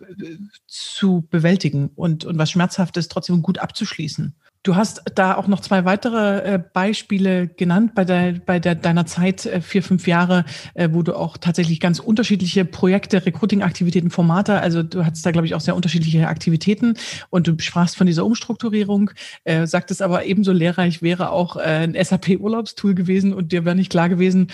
[0.00, 4.34] äh, zu bewältigen und, und was Schmerzhaftes trotzdem gut abzuschließen.
[4.64, 9.06] Du hast da auch noch zwei weitere äh, Beispiele genannt bei, der, bei der, deiner
[9.06, 10.44] Zeit, äh, vier, fünf Jahre,
[10.74, 15.46] äh, wo du auch tatsächlich ganz unterschiedliche Projekte, Recruiting-Aktivitäten, Formate, also du hattest da, glaube
[15.46, 16.94] ich, auch sehr unterschiedliche Aktivitäten
[17.28, 19.10] und du sprachst von dieser Umstrukturierung,
[19.42, 23.90] äh, sagtest aber ebenso lehrreich wäre auch äh, ein SAP-Urlaubstool gewesen und dir wäre nicht
[23.90, 24.52] klar gewesen,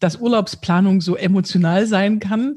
[0.00, 2.56] dass Urlaubsplanung so emotional sein kann.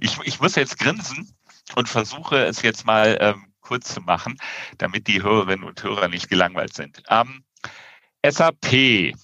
[0.00, 1.30] Ich, ich muss jetzt grinsen
[1.74, 4.36] und versuche es jetzt mal ähm, kurz zu machen,
[4.76, 7.02] damit die Hörerinnen und Hörer nicht gelangweilt sind.
[7.08, 7.42] Ähm,
[8.22, 9.14] SAP.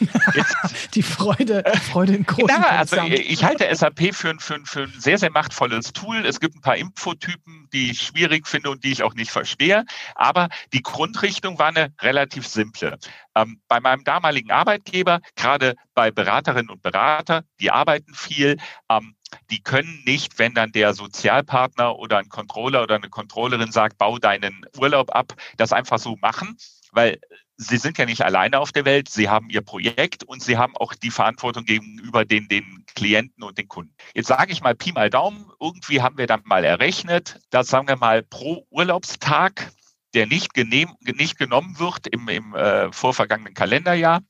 [0.94, 4.82] die Freude, Freude in großen ja, also ich halte SAP für ein, für, ein, für
[4.84, 6.24] ein sehr, sehr machtvolles Tool.
[6.26, 9.84] Es gibt ein paar Infotypen, die ich schwierig finde und die ich auch nicht verstehe.
[10.14, 12.98] Aber die Grundrichtung war eine relativ simple.
[13.34, 18.56] Ähm, bei meinem damaligen Arbeitgeber, gerade bei Beraterinnen und Berater, die arbeiten viel,
[18.88, 19.14] ähm,
[19.50, 24.18] die können nicht, wenn dann der Sozialpartner oder ein Controller oder eine Controllerin sagt, bau
[24.18, 26.56] deinen Urlaub ab, das einfach so machen,
[26.92, 27.20] weil
[27.56, 30.76] sie sind ja nicht alleine auf der Welt, sie haben ihr Projekt und sie haben
[30.76, 33.94] auch die Verantwortung gegenüber den, den Klienten und den Kunden.
[34.14, 37.88] Jetzt sage ich mal Pi mal Daumen, irgendwie haben wir dann mal errechnet, dass sagen
[37.88, 39.72] wir mal pro Urlaubstag,
[40.14, 44.20] der nicht, genehm, nicht genommen wird im, im äh, vorvergangenen Kalenderjahr,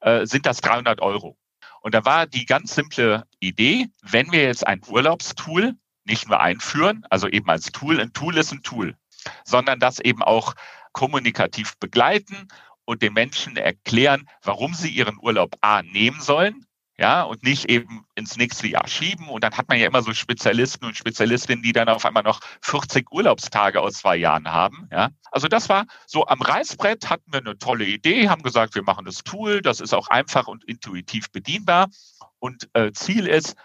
[0.00, 1.36] äh, sind das 300 Euro.
[1.80, 7.04] Und da war die ganz simple Idee, wenn wir jetzt ein Urlaubstool nicht nur einführen,
[7.10, 8.96] also eben als Tool, ein Tool ist ein Tool,
[9.44, 10.54] sondern das eben auch
[10.92, 12.48] kommunikativ begleiten
[12.84, 16.66] und den Menschen erklären, warum sie ihren Urlaub A nehmen sollen,
[16.98, 19.28] ja, und nicht eben ins nächste Jahr schieben.
[19.28, 22.40] Und dann hat man ja immer so Spezialisten und Spezialistinnen, die dann auf einmal noch
[22.60, 25.10] 40 Urlaubstage aus zwei Jahren haben, ja.
[25.30, 29.06] Also das war so am Reißbrett hatten wir eine tolle Idee, haben gesagt, wir machen
[29.06, 31.88] das Tool, das ist auch einfach und intuitiv bedienbar.
[32.38, 33.56] Und äh, Ziel ist,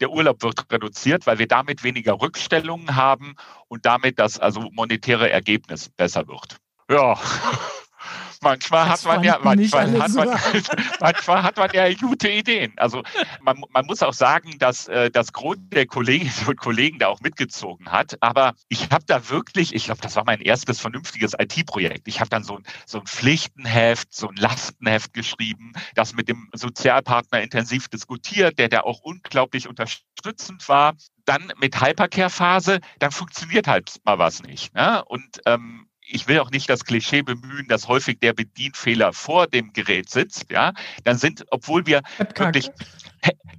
[0.00, 3.34] der Urlaub wird reduziert, weil wir damit weniger Rückstellungen haben
[3.68, 6.58] und damit das also monetäre Ergebnis besser wird.
[6.90, 7.18] Ja,
[8.40, 10.28] manchmal hat man ja, manchmal hat man,
[11.00, 12.72] manchmal hat man ja gute Ideen.
[12.76, 13.02] Also
[13.40, 17.20] man, man muss auch sagen, dass äh, das Gros der Kolleginnen und Kollegen da auch
[17.20, 18.16] mitgezogen hat.
[18.20, 22.06] Aber ich habe da wirklich, ich glaube, das war mein erstes vernünftiges IT-Projekt.
[22.06, 26.50] Ich habe dann so ein, so ein Pflichtenheft, so ein Lastenheft geschrieben, das mit dem
[26.52, 30.94] Sozialpartner intensiv diskutiert, der da auch unglaublich unterstützend war
[31.26, 34.72] dann mit Hypercare-Phase, dann funktioniert halt mal was nicht.
[34.74, 35.04] Ne?
[35.06, 39.72] Und ähm, ich will auch nicht das Klischee bemühen, dass häufig der Bedienfehler vor dem
[39.72, 40.72] Gerät sitzt, ja,
[41.04, 42.70] dann sind, obwohl wir wirklich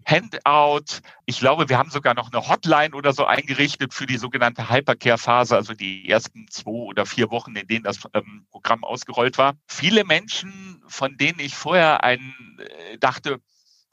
[0.05, 4.69] Handout, ich glaube, wir haben sogar noch eine Hotline oder so eingerichtet für die sogenannte
[4.69, 9.55] Hypercare-Phase, also die ersten zwei oder vier Wochen, in denen das ähm, Programm ausgerollt war.
[9.67, 13.41] Viele Menschen, von denen ich vorher einen äh, dachte,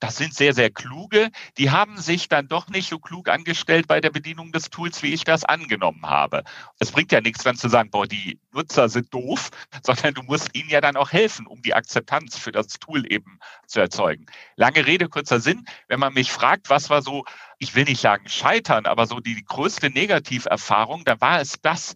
[0.05, 1.31] das sind sehr, sehr kluge.
[1.57, 5.15] Die haben sich dann doch nicht so klug angestellt bei der Bedienung des Tools, wie
[5.15, 6.45] ich das angenommen habe.
[6.79, 9.51] Es bringt ja nichts, dann zu sagen, boah, die Nutzer sind doof,
[9.83, 13.39] sondern du musst ihnen ja dann auch helfen, um die Akzeptanz für das Tool eben
[13.67, 14.27] zu erzeugen.
[14.57, 15.65] Lange Rede, kurzer Sinn.
[15.89, 17.25] Wenn man mich fragt, was war so,
[17.59, 21.95] ich will nicht sagen scheitern, aber so die größte Negativerfahrung, dann war es das,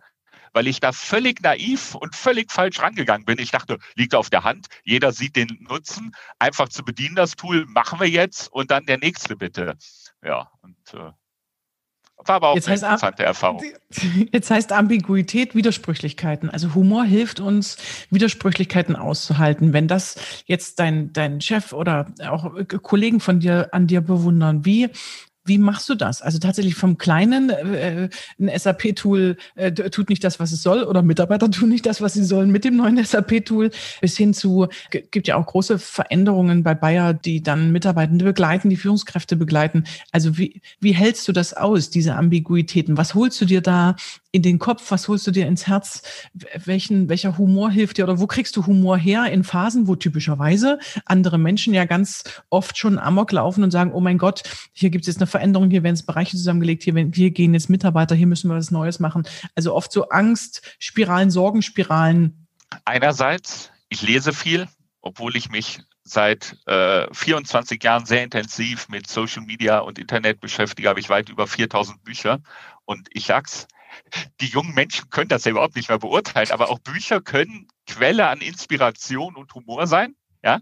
[0.53, 3.39] weil ich da völlig naiv und völlig falsch rangegangen bin.
[3.39, 7.67] Ich dachte, liegt auf der Hand, jeder sieht den Nutzen, einfach zu bedienen das Tool,
[7.67, 9.77] machen wir jetzt und dann der nächste bitte.
[10.23, 11.13] Ja, und äh,
[12.27, 13.63] war aber auch jetzt eine heißt, interessante Erfahrung.
[14.33, 16.51] Jetzt heißt Ambiguität Widersprüchlichkeiten.
[16.51, 17.77] Also Humor hilft uns,
[18.11, 19.73] Widersprüchlichkeiten auszuhalten.
[19.73, 24.91] Wenn das jetzt dein, dein Chef oder auch Kollegen von dir an dir bewundern, wie
[25.49, 26.23] Wie machst du das?
[26.23, 28.09] Also tatsächlich vom kleinen, äh,
[28.39, 32.15] ein SAP-Tool äh, tut nicht das, was es soll, oder Mitarbeiter tun nicht das, was
[32.15, 36.75] sie sollen mit dem neuen SAP-Tool, bis hin zu, gibt ja auch große Veränderungen bei
[36.75, 39.85] Bayer, die dann Mitarbeitende begleiten, die Führungskräfte begleiten.
[40.13, 42.97] Also wie, wie hältst du das aus, diese Ambiguitäten?
[42.97, 43.97] Was holst du dir da
[44.31, 44.91] in den Kopf?
[44.91, 46.03] Was holst du dir ins Herz?
[46.65, 50.79] Welchen, welcher Humor hilft dir oder wo kriegst du Humor her in Phasen, wo typischerweise
[51.07, 55.03] andere Menschen ja ganz oft schon amok laufen und sagen, oh mein Gott, hier gibt
[55.03, 58.27] es jetzt eine Veränderung, hier werden es Bereiche zusammengelegt, hier, hier gehen jetzt Mitarbeiter, hier
[58.27, 59.27] müssen wir was Neues machen.
[59.55, 62.47] Also oft so Angstspiralen, Sorgenspiralen.
[62.85, 64.69] Einerseits, ich lese viel,
[65.01, 70.89] obwohl ich mich seit äh, 24 Jahren sehr intensiv mit Social Media und Internet beschäftige,
[70.89, 72.41] habe ich weit über 4000 Bücher.
[72.85, 73.67] Und ich sag's,
[74.41, 78.29] die jungen Menschen können das ja überhaupt nicht mehr beurteilen, aber auch Bücher können Quelle
[78.29, 80.15] an Inspiration und Humor sein.
[80.43, 80.61] Ja,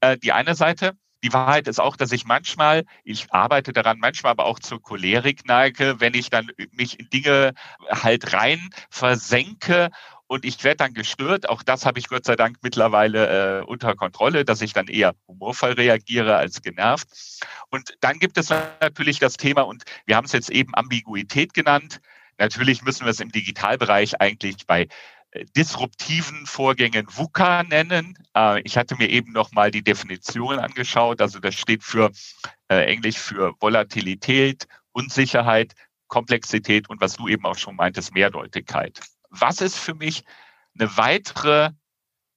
[0.00, 0.96] äh, die eine Seite.
[1.24, 5.46] Die Wahrheit ist auch, dass ich manchmal, ich arbeite daran, manchmal aber auch zur Cholerik
[5.46, 7.54] neige, wenn ich dann mich in Dinge
[7.90, 9.90] halt rein versenke
[10.28, 11.48] und ich werde dann gestört.
[11.48, 15.14] Auch das habe ich Gott sei Dank mittlerweile äh, unter Kontrolle, dass ich dann eher
[15.26, 17.08] humorvoll reagiere als genervt.
[17.70, 22.00] Und dann gibt es natürlich das Thema, und wir haben es jetzt eben Ambiguität genannt.
[22.38, 24.88] Natürlich müssen wir es im Digitalbereich eigentlich bei
[25.30, 28.18] äh, disruptiven Vorgängen VUCA nennen.
[28.36, 31.20] Äh, ich hatte mir eben noch mal die Definition angeschaut.
[31.20, 32.10] Also das steht für
[32.68, 35.74] äh, Englisch für Volatilität, Unsicherheit,
[36.08, 39.00] Komplexität und was du eben auch schon meintest, Mehrdeutigkeit.
[39.30, 40.24] Was ist für mich
[40.78, 41.70] eine weitere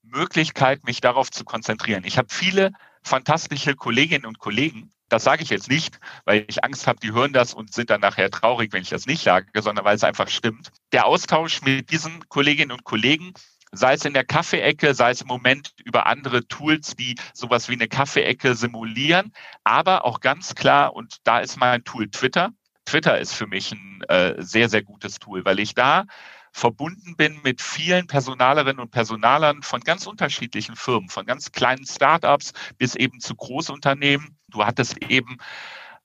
[0.01, 2.03] Möglichkeit, mich darauf zu konzentrieren?
[2.03, 2.71] Ich habe viele
[3.03, 7.33] fantastische Kolleginnen und Kollegen, das sage ich jetzt nicht, weil ich Angst habe, die hören
[7.33, 10.29] das und sind dann nachher traurig, wenn ich das nicht sage, sondern weil es einfach
[10.29, 10.71] stimmt.
[10.91, 13.33] Der Austausch mit diesen Kolleginnen und Kollegen,
[13.71, 17.73] sei es in der Kaffeeecke, sei es im Moment über andere Tools, die sowas wie
[17.73, 22.51] eine Kaffeeecke simulieren, aber auch ganz klar, und da ist mein Tool Twitter.
[22.85, 26.05] Twitter ist für mich ein äh, sehr, sehr gutes Tool, weil ich da
[26.51, 32.53] verbunden bin mit vielen Personalerinnen und Personalern von ganz unterschiedlichen Firmen, von ganz kleinen Startups
[32.77, 34.38] bis eben zu Großunternehmen.
[34.49, 35.37] Du hattest eben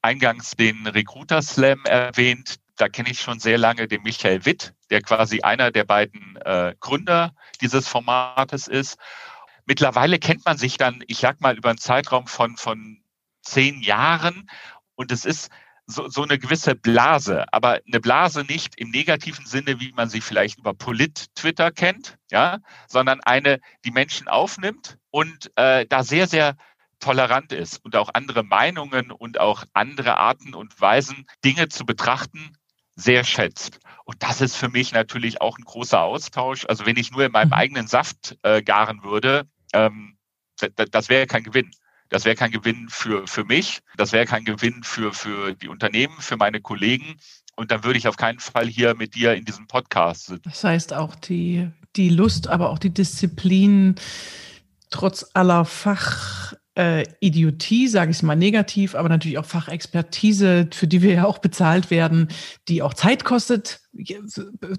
[0.02, 2.56] eingangs den Recruiter Slam erwähnt.
[2.76, 6.74] Da kenne ich schon sehr lange den Michael Witt, der quasi einer der beiden äh,
[6.80, 8.98] Gründer dieses Formates ist.
[9.64, 13.02] Mittlerweile kennt man sich dann, ich sag mal, über einen Zeitraum von, von
[13.42, 14.50] zehn Jahren.
[14.94, 15.50] Und es ist
[15.86, 20.20] so, so eine gewisse Blase, aber eine Blase nicht im negativen Sinne, wie man sie
[20.20, 26.56] vielleicht über Polit-Twitter kennt, ja, sondern eine, die Menschen aufnimmt und äh, da sehr, sehr
[27.04, 32.56] tolerant ist und auch andere Meinungen und auch andere Arten und Weisen, Dinge zu betrachten,
[32.96, 33.80] sehr schätzt.
[34.04, 36.64] Und das ist für mich natürlich auch ein großer Austausch.
[36.66, 37.54] Also wenn ich nur in meinem mhm.
[37.54, 40.16] eigenen Saft äh, garen würde, ähm,
[40.58, 41.70] das wäre kein Gewinn.
[42.08, 46.14] Das wäre kein Gewinn für, für mich, das wäre kein Gewinn für, für die Unternehmen,
[46.20, 47.16] für meine Kollegen.
[47.56, 50.42] Und dann würde ich auf keinen Fall hier mit dir in diesem Podcast sitzen.
[50.44, 53.96] Das heißt auch die, die Lust, aber auch die Disziplin,
[54.90, 60.86] trotz aller Fach, äh, Idiotie, sage ich es mal negativ, aber natürlich auch Fachexpertise, für
[60.86, 62.28] die wir ja auch bezahlt werden,
[62.68, 63.80] die auch Zeit kostet,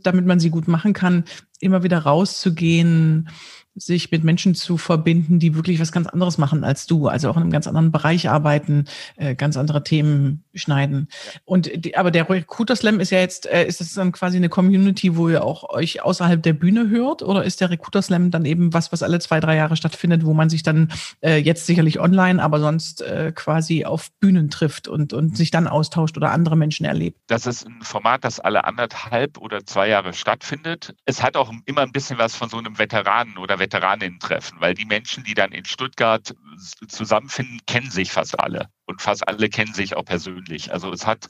[0.03, 1.23] damit man sie gut machen kann,
[1.59, 3.29] immer wieder rauszugehen,
[3.75, 7.35] sich mit Menschen zu verbinden, die wirklich was ganz anderes machen als du, also auch
[7.35, 8.85] in einem ganz anderen Bereich arbeiten,
[9.17, 11.09] äh, ganz andere Themen schneiden.
[11.43, 14.47] Und die, aber der Recruiter Slam ist ja jetzt, äh, ist das dann quasi eine
[14.49, 18.45] Community, wo ihr auch euch außerhalb der Bühne hört, oder ist der Recruiter Slam dann
[18.45, 21.99] eben was, was alle zwei, drei Jahre stattfindet, wo man sich dann äh, jetzt sicherlich
[21.99, 26.55] online, aber sonst äh, quasi auf Bühnen trifft und, und sich dann austauscht oder andere
[26.55, 27.19] Menschen erlebt?
[27.27, 30.95] Das ist ein Format, das alle anderthalb oder zwei Jahre stattfindet.
[31.05, 34.85] Es hat auch immer ein bisschen was von so einem Veteranen oder Veteraninnen-Treffen, weil die
[34.85, 36.35] Menschen, die dann in Stuttgart
[36.87, 38.69] zusammenfinden, kennen sich fast alle.
[38.85, 40.71] Und fast alle kennen sich auch persönlich.
[40.71, 41.29] Also es hat,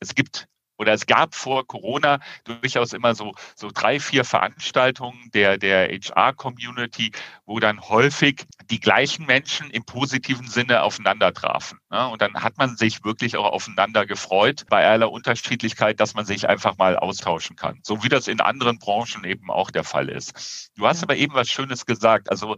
[0.00, 5.58] es gibt oder es gab vor Corona durchaus immer so, so drei, vier Veranstaltungen der,
[5.58, 7.12] der HR-Community,
[7.46, 11.78] wo dann häufig die gleichen Menschen im positiven Sinne aufeinander trafen.
[11.90, 12.08] Ne?
[12.08, 16.48] Und dann hat man sich wirklich auch aufeinander gefreut, bei aller Unterschiedlichkeit, dass man sich
[16.48, 17.80] einfach mal austauschen kann.
[17.82, 20.70] So wie das in anderen Branchen eben auch der Fall ist.
[20.76, 22.30] Du hast aber eben was Schönes gesagt.
[22.30, 22.56] Also,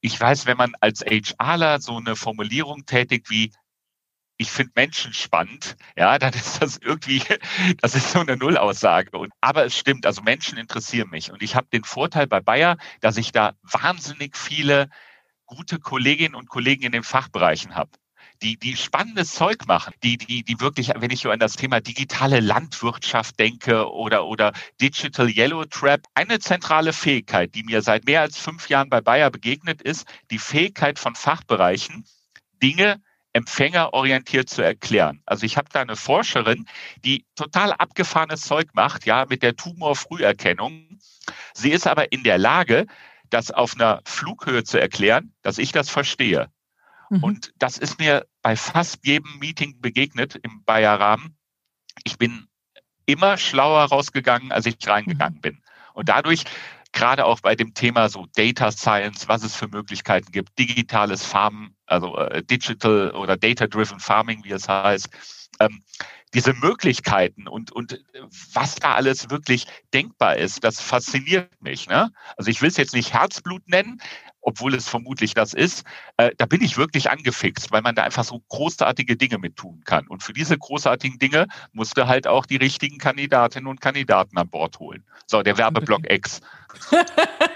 [0.00, 3.52] ich weiß, wenn man als HRler so eine Formulierung tätigt wie
[4.36, 7.22] ich finde Menschen spannend, ja, dann ist das irgendwie,
[7.80, 9.16] das ist so eine Nullaussage.
[9.16, 11.30] Und, aber es stimmt, also Menschen interessieren mich.
[11.30, 14.88] Und ich habe den Vorteil bei Bayer, dass ich da wahnsinnig viele
[15.46, 17.90] gute Kolleginnen und Kollegen in den Fachbereichen habe.
[18.42, 21.80] Die, die spannendes Zeug machen, die, die, die wirklich, wenn ich so an das Thema
[21.80, 28.22] digitale Landwirtschaft denke oder, oder Digital Yellow Trap, eine zentrale Fähigkeit, die mir seit mehr
[28.22, 32.04] als fünf Jahren bei Bayer begegnet ist, die Fähigkeit von Fachbereichen,
[32.60, 33.00] Dinge
[33.34, 35.20] empfängerorientiert zu erklären.
[35.26, 36.66] Also ich habe da eine Forscherin,
[37.04, 40.98] die total abgefahrenes Zeug macht, ja, mit der Tumorfrüherkennung.
[41.52, 42.86] Sie ist aber in der Lage,
[43.30, 46.48] das auf einer Flughöhe zu erklären, dass ich das verstehe.
[47.10, 47.24] Mhm.
[47.24, 51.36] Und das ist mir bei fast jedem Meeting begegnet im Bayer-Rahmen.
[52.04, 52.46] Ich bin
[53.06, 55.42] immer schlauer rausgegangen, als ich reingegangen mhm.
[55.42, 55.62] bin.
[55.92, 56.44] Und dadurch
[56.94, 61.76] gerade auch bei dem Thema so Data Science, was es für Möglichkeiten gibt, digitales Farmen,
[61.86, 65.08] also äh, Digital oder Data-Driven Farming, wie es heißt,
[65.60, 65.82] ähm,
[66.32, 68.04] diese Möglichkeiten und, und
[68.52, 71.86] was da alles wirklich denkbar ist, das fasziniert mich.
[71.86, 72.10] Ne?
[72.36, 74.00] Also ich will es jetzt nicht Herzblut nennen,
[74.44, 75.84] obwohl es vermutlich das ist,
[76.16, 79.82] äh, da bin ich wirklich angefixt, weil man da einfach so großartige Dinge mit tun
[79.84, 80.06] kann.
[80.06, 84.78] Und für diese großartigen Dinge musste halt auch die richtigen Kandidatinnen und Kandidaten an Bord
[84.78, 85.04] holen.
[85.26, 86.40] So, der Werbeblock X.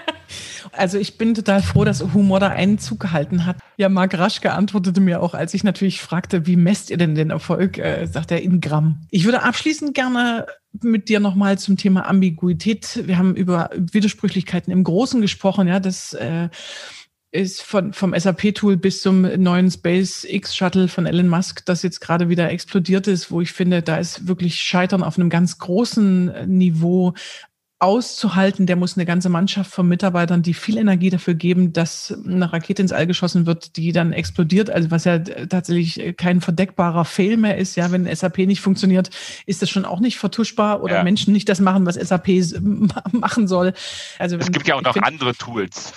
[0.71, 3.57] Also ich bin total froh, dass Humor da einen Zug gehalten hat.
[3.77, 7.29] Ja, Marc Raschke antwortete mir auch, als ich natürlich fragte, wie messt ihr denn den
[7.29, 9.01] Erfolg, äh, sagt er in Gramm.
[9.11, 10.47] Ich würde abschließend gerne
[10.81, 13.01] mit dir nochmal zum Thema Ambiguität.
[13.05, 16.49] Wir haben über Widersprüchlichkeiten im Großen gesprochen, ja, das äh,
[17.31, 22.49] ist von, vom SAP-Tool bis zum neuen SpaceX-Shuttle von Elon Musk, das jetzt gerade wieder
[22.49, 27.13] explodiert ist, wo ich finde, da ist wirklich Scheitern auf einem ganz großen Niveau
[27.79, 32.51] auszuhalten, der muss eine ganze Mannschaft von Mitarbeitern, die viel Energie dafür geben, dass eine
[32.51, 37.37] Rakete ins All geschossen wird, die dann explodiert, also was ja tatsächlich kein verdeckbarer Fail
[37.37, 37.77] mehr ist.
[37.77, 39.09] Ja, wenn SAP nicht funktioniert,
[39.45, 41.03] ist das schon auch nicht vertuschbar oder ja.
[41.03, 42.27] Menschen nicht das machen, was SAP
[43.13, 43.73] machen soll.
[44.17, 45.93] Also es gibt ja auch noch andere Tools.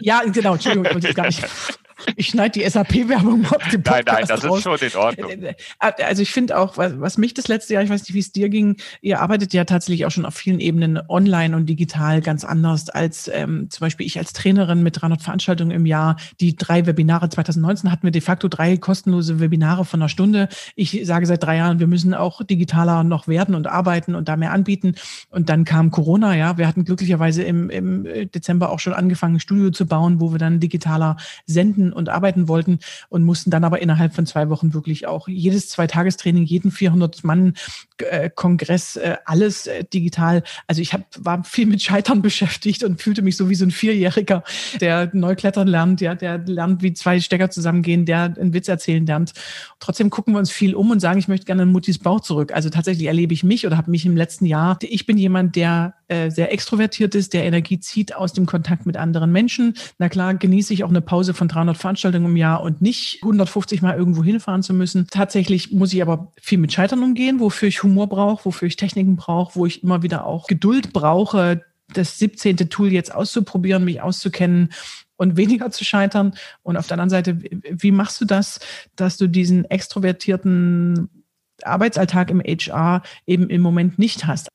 [0.00, 1.44] Ja, genau, Entschuldigung, ich gar nicht.
[2.16, 4.58] Ich schneide die SAP-Werbung auf den Podcast Nein, nein, das raus.
[4.58, 5.30] ist schon in Ordnung.
[5.30, 8.14] Äh, äh, also ich finde auch, was, was mich das letzte Jahr, ich weiß nicht,
[8.14, 11.66] wie es dir ging, ihr arbeitet ja tatsächlich auch schon auf vielen Ebenen online und
[11.66, 16.16] digital ganz anders als ähm, zum Beispiel ich als Trainerin mit 300 Veranstaltungen im Jahr.
[16.40, 20.48] Die drei Webinare 2019 hatten wir de facto drei kostenlose Webinare von einer Stunde.
[20.76, 24.36] Ich sage seit drei Jahren, wir müssen auch digitaler noch werden und arbeiten und da
[24.36, 24.94] mehr anbieten.
[25.30, 26.58] Und dann kam Corona, ja.
[26.58, 30.38] Wir hatten glücklicherweise im, im Dezember auch schon angefangen, ein Studio zu bauen, wo wir
[30.38, 32.78] dann digitaler senden und arbeiten wollten
[33.08, 37.54] und mussten dann aber innerhalb von zwei Wochen wirklich auch jedes Zweitagestraining, jeden 400 Mann
[37.98, 40.42] äh, Kongress, äh, alles äh, digital.
[40.66, 43.70] Also ich hab, war viel mit Scheitern beschäftigt und fühlte mich so wie so ein
[43.70, 44.42] Vierjähriger,
[44.80, 49.04] der neu klettern lernt, ja, der lernt, wie zwei Stecker zusammengehen, der einen Witz erzählen
[49.06, 49.32] lernt.
[49.80, 52.52] Trotzdem gucken wir uns viel um und sagen, ich möchte gerne in Muttis Bauch zurück.
[52.52, 55.94] Also tatsächlich erlebe ich mich oder habe mich im letzten Jahr, ich bin jemand, der
[56.08, 59.74] äh, sehr extrovertiert ist, der Energie zieht aus dem Kontakt mit anderen Menschen.
[59.98, 63.82] Na klar, genieße ich auch eine Pause von 300 Veranstaltungen im Jahr und nicht 150
[63.82, 65.06] Mal irgendwo hinfahren zu müssen.
[65.10, 69.16] Tatsächlich muss ich aber viel mit Scheitern umgehen, wofür ich Humor brauche, wofür ich Techniken
[69.16, 72.56] brauche, wo ich immer wieder auch Geduld brauche, das 17.
[72.70, 74.70] Tool jetzt auszuprobieren, mich auszukennen
[75.16, 76.34] und weniger zu scheitern.
[76.62, 78.60] Und auf der anderen Seite, wie machst du das,
[78.96, 81.24] dass du diesen extrovertierten
[81.62, 84.48] Arbeitsalltag im HR eben im Moment nicht hast?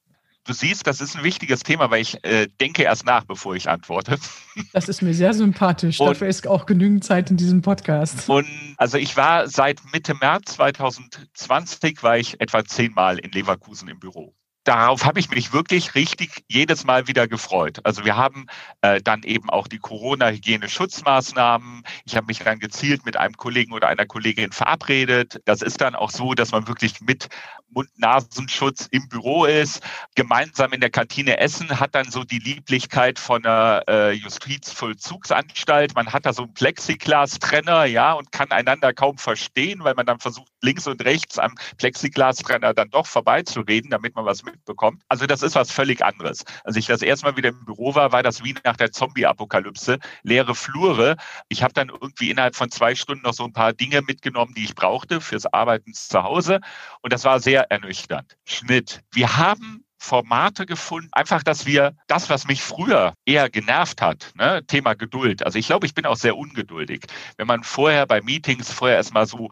[0.46, 3.70] Du siehst, das ist ein wichtiges Thema, weil ich äh, denke erst nach, bevor ich
[3.70, 4.18] antworte.
[4.72, 6.00] Das ist mir sehr sympathisch.
[6.00, 8.30] Und, Dafür ist auch genügend Zeit in diesem Podcast.
[8.30, 14.00] Und also ich war seit Mitte März 2020 war ich etwa zehnmal in Leverkusen im
[14.00, 17.80] Büro darauf habe ich mich wirklich richtig jedes Mal wieder gefreut.
[17.84, 18.48] Also wir haben
[18.82, 21.84] äh, dann eben auch die Corona-Hygiene-Schutzmaßnahmen.
[22.06, 25.42] Ich habe mich dann gezielt mit einem Kollegen oder einer Kollegin verabredet.
[25.46, 27.30] Das ist dann auch so, dass man wirklich mit
[27.74, 29.82] Mund-Nasenschutz im Büro ist,
[30.16, 35.96] gemeinsam in der Kantine essen, hat dann so die Lieblichkeit von einer äh, Justizvollzugsanstalt.
[35.96, 40.20] Man hat da so einen Plexiglas-Trenner, ja, und kann einander kaum verstehen, weil man dann
[40.20, 45.04] versucht, links und rechts am Plexiglas-Trenner dann doch vorbeizureden, damit man was mit mitbekommt.
[45.10, 46.46] Also das ist was völlig anderes.
[46.64, 50.00] Als ich das erste Mal wieder im Büro war, war das wie nach der Zombie-Apokalypse.
[50.24, 51.18] Leere Flure.
[51.50, 54.64] Ich habe dann irgendwie innerhalb von zwei Stunden noch so ein paar Dinge mitgenommen, die
[54.64, 56.62] ich brauchte fürs Arbeiten zu Hause.
[57.02, 58.38] Und das war sehr ernüchternd.
[58.46, 59.02] Schnitt.
[59.12, 64.62] Wir haben Formate gefunden, einfach, dass wir das, was mich früher eher genervt hat, ne,
[64.68, 65.46] Thema Geduld.
[65.46, 67.06] Also ich glaube, ich bin auch sehr ungeduldig.
[67.38, 69.50] Wenn man vorher bei Meetings vorher erstmal so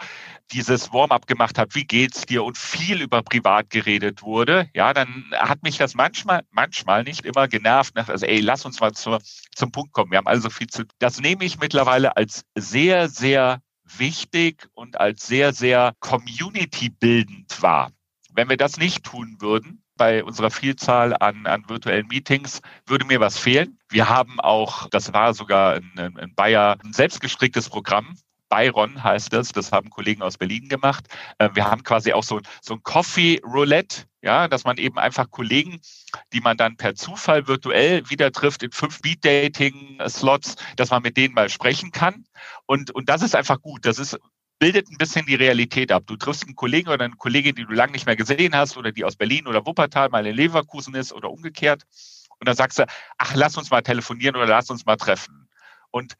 [0.51, 5.25] dieses Warm-up gemacht hat, wie geht's dir und viel über privat geredet wurde, ja, dann
[5.37, 7.95] hat mich das manchmal, manchmal nicht immer genervt.
[7.95, 8.07] Ne?
[8.07, 9.21] Also, ey, lass uns mal zur,
[9.55, 10.11] zum Punkt kommen.
[10.11, 10.83] Wir haben also viel zu.
[10.99, 17.91] Das nehme ich mittlerweile als sehr, sehr wichtig und als sehr, sehr community-bildend wahr.
[18.33, 23.19] Wenn wir das nicht tun würden, bei unserer Vielzahl an, an virtuellen Meetings würde mir
[23.19, 23.77] was fehlen.
[23.89, 28.15] Wir haben auch, das war sogar in, in Bayer, ein selbstgestricktes Programm,
[28.51, 31.07] Byron heißt das, das haben Kollegen aus Berlin gemacht.
[31.39, 35.31] Äh, wir haben quasi auch so, so ein Coffee Roulette, ja, dass man eben einfach
[35.31, 35.79] Kollegen,
[36.33, 41.01] die man dann per Zufall virtuell wieder trifft in fünf Beat Dating Slots, dass man
[41.01, 42.25] mit denen mal sprechen kann.
[42.65, 43.85] Und, und das ist einfach gut.
[43.85, 44.19] Das ist
[44.59, 46.03] bildet ein bisschen die Realität ab.
[46.05, 48.91] Du triffst einen Kollegen oder eine Kollegin, die du lange nicht mehr gesehen hast oder
[48.91, 51.81] die aus Berlin oder Wuppertal mal in Leverkusen ist oder umgekehrt.
[52.37, 52.85] Und dann sagst du,
[53.17, 55.49] ach, lass uns mal telefonieren oder lass uns mal treffen.
[55.89, 56.13] Und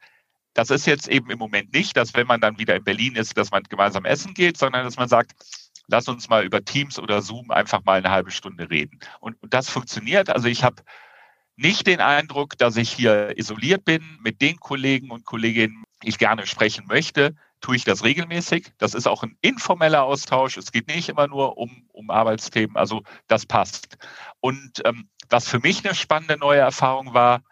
[0.54, 3.36] das ist jetzt eben im Moment nicht, dass wenn man dann wieder in Berlin ist,
[3.36, 5.32] dass man gemeinsam essen geht, sondern dass man sagt,
[5.86, 8.98] lass uns mal über Teams oder Zoom einfach mal eine halbe Stunde reden.
[9.20, 10.30] Und, und das funktioniert.
[10.30, 10.82] Also ich habe
[11.56, 16.18] nicht den Eindruck, dass ich hier isoliert bin mit den Kollegen und Kolleginnen, die ich
[16.18, 17.34] gerne sprechen möchte.
[17.60, 18.72] Tue ich das regelmäßig.
[18.78, 20.56] Das ist auch ein informeller Austausch.
[20.56, 22.76] Es geht nicht immer nur um, um Arbeitsthemen.
[22.76, 23.98] Also das passt.
[24.40, 27.42] Und ähm, was für mich eine spannende neue Erfahrung war,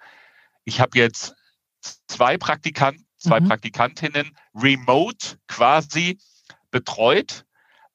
[0.64, 1.36] ich habe jetzt
[2.06, 3.48] zwei Praktikanten, zwei mhm.
[3.48, 6.18] Praktikantinnen remote quasi
[6.70, 7.44] betreut.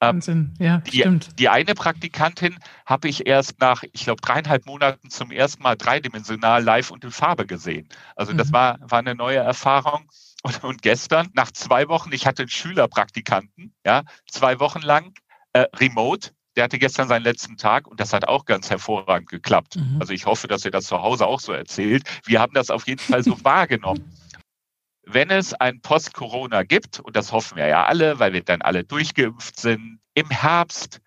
[0.02, 1.40] Ähm, Wahnsinn, ja, die, stimmt.
[1.40, 6.62] Die eine Praktikantin habe ich erst nach, ich glaube, dreieinhalb Monaten zum ersten Mal dreidimensional
[6.64, 7.88] live und in Farbe gesehen.
[8.16, 8.54] Also das mhm.
[8.54, 10.10] war, war eine neue Erfahrung.
[10.44, 15.14] Und, und, gestern, nach zwei Wochen, ich hatte einen Schülerpraktikanten, ja, zwei Wochen lang
[15.54, 16.32] äh, remote.
[16.56, 19.76] Der hatte gestern seinen letzten Tag und das hat auch ganz hervorragend geklappt.
[19.76, 19.98] Mhm.
[20.00, 22.04] Also ich hoffe, dass ihr das zu Hause auch so erzählt.
[22.26, 24.12] Wir haben das auf jeden Fall so wahrgenommen
[25.06, 28.84] wenn es ein Post-Corona gibt, und das hoffen wir ja alle, weil wir dann alle
[28.84, 31.02] durchgeimpft sind, im Herbst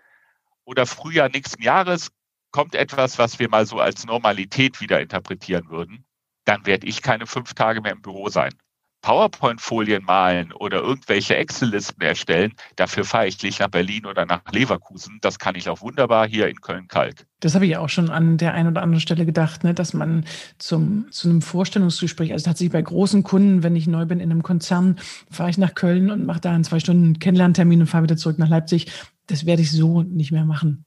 [0.64, 2.10] oder Frühjahr nächsten Jahres
[2.50, 6.04] kommt etwas, was wir mal so als Normalität wieder interpretieren würden,
[6.44, 8.54] dann werde ich keine fünf Tage mehr im Büro sein.
[9.02, 15.18] PowerPoint-Folien malen oder irgendwelche Excel-Listen erstellen, dafür fahre ich nicht nach Berlin oder nach Leverkusen.
[15.20, 17.26] Das kann ich auch wunderbar hier in Köln-Kalk.
[17.40, 20.24] Das habe ich auch schon an der einen oder anderen Stelle gedacht, ne, dass man
[20.58, 24.42] zum, zu einem Vorstellungsgespräch, also tatsächlich bei großen Kunden, wenn ich neu bin in einem
[24.42, 24.96] Konzern,
[25.30, 28.38] fahre ich nach Köln und mache da in zwei Stunden Kennenlerntermin und fahre wieder zurück
[28.38, 28.90] nach Leipzig.
[29.26, 30.84] Das werde ich so nicht mehr machen.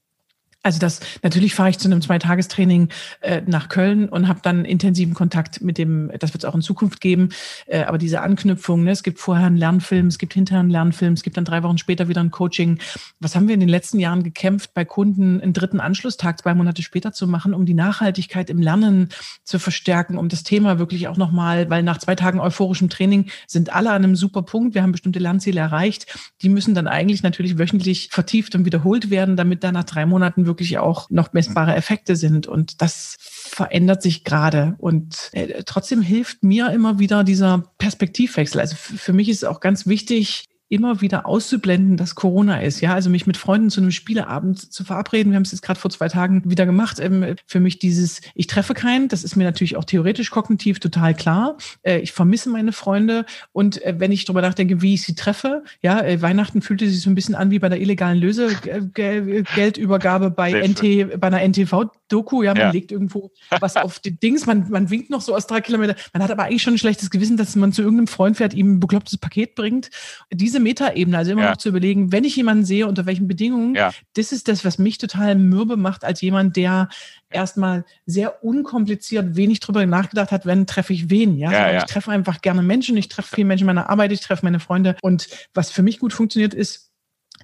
[0.63, 2.89] Also das natürlich fahre ich zu einem Zweitagestraining
[3.21, 6.61] äh, nach Köln und habe dann intensiven Kontakt mit dem, das wird es auch in
[6.61, 7.29] Zukunft geben,
[7.65, 11.13] äh, aber diese Anknüpfung, ne, es gibt vorher einen Lernfilm, es gibt hinterher einen Lernfilm,
[11.13, 12.79] es gibt dann drei Wochen später wieder ein Coaching.
[13.19, 16.83] Was haben wir in den letzten Jahren gekämpft, bei Kunden einen dritten Anschlusstag zwei Monate
[16.83, 19.09] später zu machen, um die Nachhaltigkeit im Lernen
[19.43, 23.73] zu verstärken, um das Thema wirklich auch nochmal, weil nach zwei Tagen euphorischem Training sind
[23.73, 26.05] alle an einem super Punkt, wir haben bestimmte Lernziele erreicht,
[26.43, 30.45] die müssen dann eigentlich natürlich wöchentlich vertieft und wiederholt werden, damit dann nach drei Monaten
[30.51, 32.47] wirklich auch noch messbare Effekte sind.
[32.47, 34.75] Und das verändert sich gerade.
[34.77, 38.61] Und äh, trotzdem hilft mir immer wieder dieser Perspektivwechsel.
[38.61, 42.79] Also für mich ist es auch ganz wichtig, immer wieder auszublenden, dass Corona ist.
[42.79, 45.33] Ja, also mich mit Freunden zu einem Spieleabend zu verabreden.
[45.33, 46.97] Wir haben es jetzt gerade vor zwei Tagen wieder gemacht.
[47.01, 51.13] Ähm, für mich dieses, ich treffe keinen, das ist mir natürlich auch theoretisch kognitiv total
[51.13, 51.57] klar.
[51.83, 55.65] Äh, ich vermisse meine Freunde und äh, wenn ich darüber nachdenke, wie ich sie treffe,
[55.81, 60.53] ja, äh, Weihnachten fühlte sich so ein bisschen an wie bei der illegalen Lösegeldübergabe bei
[60.53, 62.43] NT, bei einer NTV-Doku.
[62.43, 62.71] Ja, man ja.
[62.71, 65.97] legt irgendwo was auf die Dings, man, man winkt noch so aus drei Kilometern.
[66.13, 68.75] Man hat aber eigentlich schon ein schlechtes Gewissen, dass man zu irgendeinem Freund fährt, ihm
[68.75, 69.89] ein beklopptes Paket bringt.
[70.31, 71.49] Diese Metaebene, also immer ja.
[71.51, 73.91] noch zu überlegen, wenn ich jemanden sehe, unter welchen Bedingungen, ja.
[74.13, 76.89] das ist das, was mich total mürbe macht, als jemand, der
[77.29, 81.37] erstmal sehr unkompliziert wenig drüber nachgedacht hat, wenn treffe ich wen.
[81.37, 81.77] Ja, ja, ja.
[81.79, 84.59] ich treffe einfach gerne Menschen, ich treffe viele Menschen in meiner Arbeit, ich treffe meine
[84.59, 84.95] Freunde.
[85.01, 86.90] Und was für mich gut funktioniert, ist,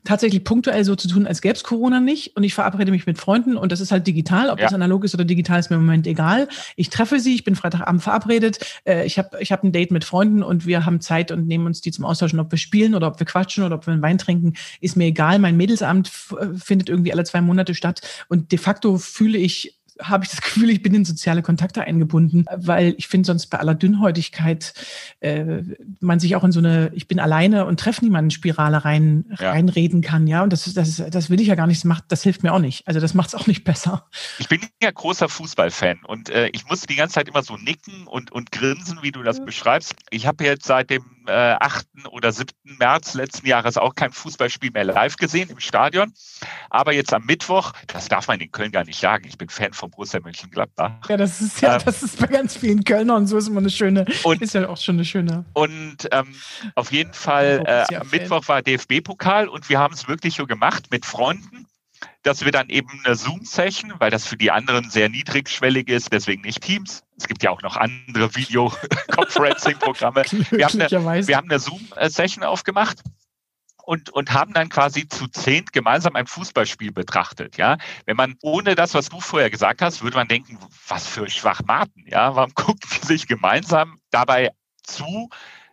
[0.03, 2.35] tatsächlich punktuell so zu tun, als gäbe es Corona nicht.
[2.35, 4.49] Und ich verabrede mich mit Freunden und das ist halt digital.
[4.49, 4.65] Ob ja.
[4.65, 6.47] das analog ist oder digital, ist mir im Moment egal.
[6.75, 8.59] Ich treffe sie, ich bin Freitagabend verabredet.
[8.85, 11.65] Äh, ich habe ich hab ein Date mit Freunden und wir haben Zeit und nehmen
[11.65, 12.39] uns die zum Austauschen.
[12.39, 15.05] Ob wir spielen oder ob wir quatschen oder ob wir einen Wein trinken, ist mir
[15.05, 15.39] egal.
[15.39, 18.01] Mein Mädelsamt äh, findet irgendwie alle zwei Monate statt.
[18.27, 22.45] Und de facto fühle ich habe ich das Gefühl, ich bin in soziale Kontakte eingebunden,
[22.55, 24.73] weil ich finde sonst bei aller Dünnhäutigkeit
[25.19, 25.61] äh,
[25.99, 29.51] man sich auch in so eine Ich bin alleine und treffe niemanden Spirale rein ja.
[29.51, 30.43] reinreden kann, ja.
[30.43, 31.77] Und das, das, das will ich ja gar nicht.
[31.77, 32.87] Das, macht, das hilft mir auch nicht.
[32.87, 34.05] Also das macht es auch nicht besser.
[34.39, 38.07] Ich bin ja großer Fußballfan und äh, ich muss die ganze Zeit immer so nicken
[38.07, 39.95] und, und grinsen, wie du das beschreibst.
[40.09, 41.85] Ich habe jetzt seit dem äh, 8.
[42.09, 42.49] oder 7.
[42.63, 46.13] März letzten Jahres auch kein Fußballspiel mehr live gesehen im Stadion.
[46.69, 49.25] Aber jetzt am Mittwoch, das darf man in Köln gar nicht sagen.
[49.27, 51.09] Ich bin Fan von Borussia Mönchengladbach.
[51.09, 53.69] Ja, das ist ja, ähm, das ist bei ganz vielen Kölnern so ist immer eine
[53.69, 55.45] schöne, und, ist ja auch schon eine schöne.
[55.53, 56.35] Und ähm,
[56.75, 60.91] auf jeden Fall äh, am Mittwoch war DFB-Pokal und wir haben es wirklich so gemacht
[60.91, 61.65] mit Freunden
[62.21, 66.43] dass wir dann eben eine Zoom-Session, weil das für die anderen sehr niedrigschwellig ist, deswegen
[66.43, 67.03] nicht Teams.
[67.17, 70.23] Es gibt ja auch noch andere Video-Conferencing-Programme.
[70.51, 73.01] wir, haben eine, wir haben eine Zoom-Session aufgemacht
[73.87, 77.55] und, und haben dann quasi zu zehnt gemeinsam ein Fußballspiel betrachtet.
[77.55, 80.59] Ja, wenn man ohne das, was du vorher gesagt hast, würde man denken,
[80.89, 82.03] was für Schwachmaten.
[82.05, 84.51] Ja, warum gucken die sich gemeinsam dabei
[84.83, 85.29] zu,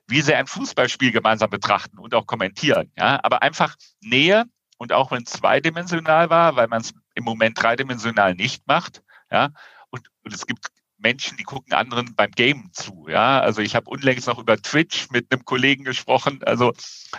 [0.07, 2.93] wie sie ein Fußballspiel gemeinsam betrachten und auch kommentieren.
[2.97, 4.45] Ja, aber einfach Nähe
[4.79, 9.03] und auch wenn es zweidimensional war, weil man es im Moment dreidimensional nicht macht.
[9.29, 9.49] Ja,
[9.91, 13.07] und, und es gibt Menschen, die gucken anderen beim Game zu.
[13.09, 16.40] Ja, also ich habe unlängst noch über Twitch mit einem Kollegen gesprochen.
[16.45, 16.72] Also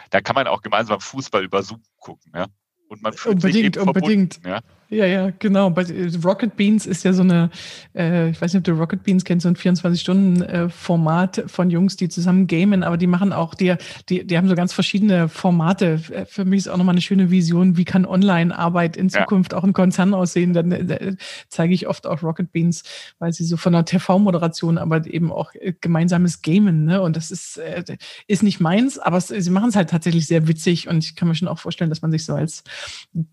[0.10, 2.32] da kann man auch gemeinsam Fußball über Zoom gucken.
[2.36, 2.48] Ja.
[2.88, 4.40] Und man fühlt unbedingt, sich eben unbedingt.
[4.46, 4.62] Ja.
[4.90, 5.72] Ja, ja, genau.
[5.72, 7.50] Bei äh, Rocket Beans ist ja so eine,
[7.96, 11.96] äh, ich weiß nicht, ob du Rocket Beans kennst, so ein 24-Stunden-Format äh, von Jungs,
[11.96, 13.76] die zusammen gamen, aber die machen auch, die,
[14.10, 16.02] die, die haben so ganz verschiedene Formate.
[16.12, 19.58] Äh, für mich ist auch nochmal eine schöne Vision, wie kann Online-Arbeit in Zukunft ja.
[19.58, 20.54] auch in Konzern aussehen.
[20.54, 21.16] Dann äh,
[21.50, 22.84] zeige ich oft auch Rocket Beans,
[23.18, 27.02] weil sie so von der TV-Moderation, aber eben auch gemeinsames Gamen, ne?
[27.02, 27.84] Und das ist, äh,
[28.28, 31.28] ist nicht meins, aber es, sie machen es halt tatsächlich sehr witzig und ich kann
[31.28, 32.64] mir schon auch vorstellen, dass man sich so als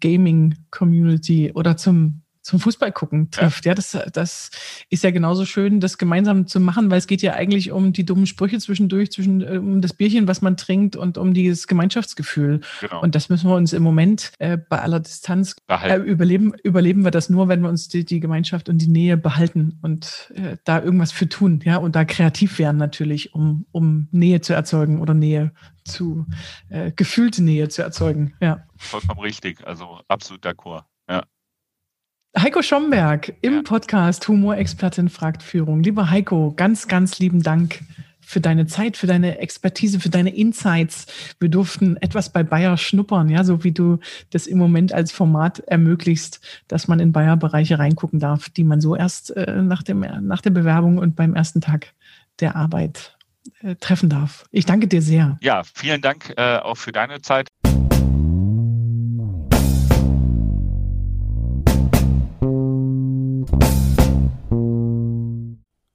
[0.01, 3.65] Gaming-Community oder zum zum Fußball gucken trifft.
[3.65, 4.51] Ja, ja das, das
[4.91, 8.05] ist ja genauso schön, das gemeinsam zu machen, weil es geht ja eigentlich um die
[8.05, 12.61] dummen Sprüche zwischendurch, zwischen, äh, um das Bierchen, was man trinkt und um dieses Gemeinschaftsgefühl.
[12.81, 13.01] Genau.
[13.01, 16.53] Und das müssen wir uns im Moment äh, bei aller Distanz äh, überleben.
[16.63, 20.33] Überleben wir das nur, wenn wir uns die, die Gemeinschaft und die Nähe behalten und
[20.35, 24.53] äh, da irgendwas für tun, ja, und da kreativ werden natürlich, um, um Nähe zu
[24.53, 25.53] erzeugen oder Nähe
[25.85, 26.27] zu
[26.69, 28.35] äh, gefühlte Nähe zu erzeugen.
[28.41, 28.65] Ja.
[28.77, 30.85] Vollkommen richtig, also absolut d'accord.
[31.09, 31.25] Ja.
[32.37, 33.63] Heiko Schomberg im ja.
[33.63, 35.83] Podcast Humorexpertin fragt Führung.
[35.83, 37.81] Lieber Heiko, ganz, ganz lieben Dank
[38.21, 41.07] für deine Zeit, für deine Expertise, für deine Insights.
[41.39, 43.99] Wir durften etwas bei Bayer schnuppern, ja, so wie du
[44.31, 48.97] das im Moment als Format ermöglicht, dass man in Bayer-Bereiche reingucken darf, die man so
[48.97, 51.93] erst äh, nach, dem, nach der Bewerbung und beim ersten Tag
[52.41, 53.19] der Arbeit
[53.61, 54.47] äh, treffen darf.
[54.51, 55.39] Ich danke dir sehr.
[55.43, 57.49] Ja, vielen Dank äh, auch für deine Zeit.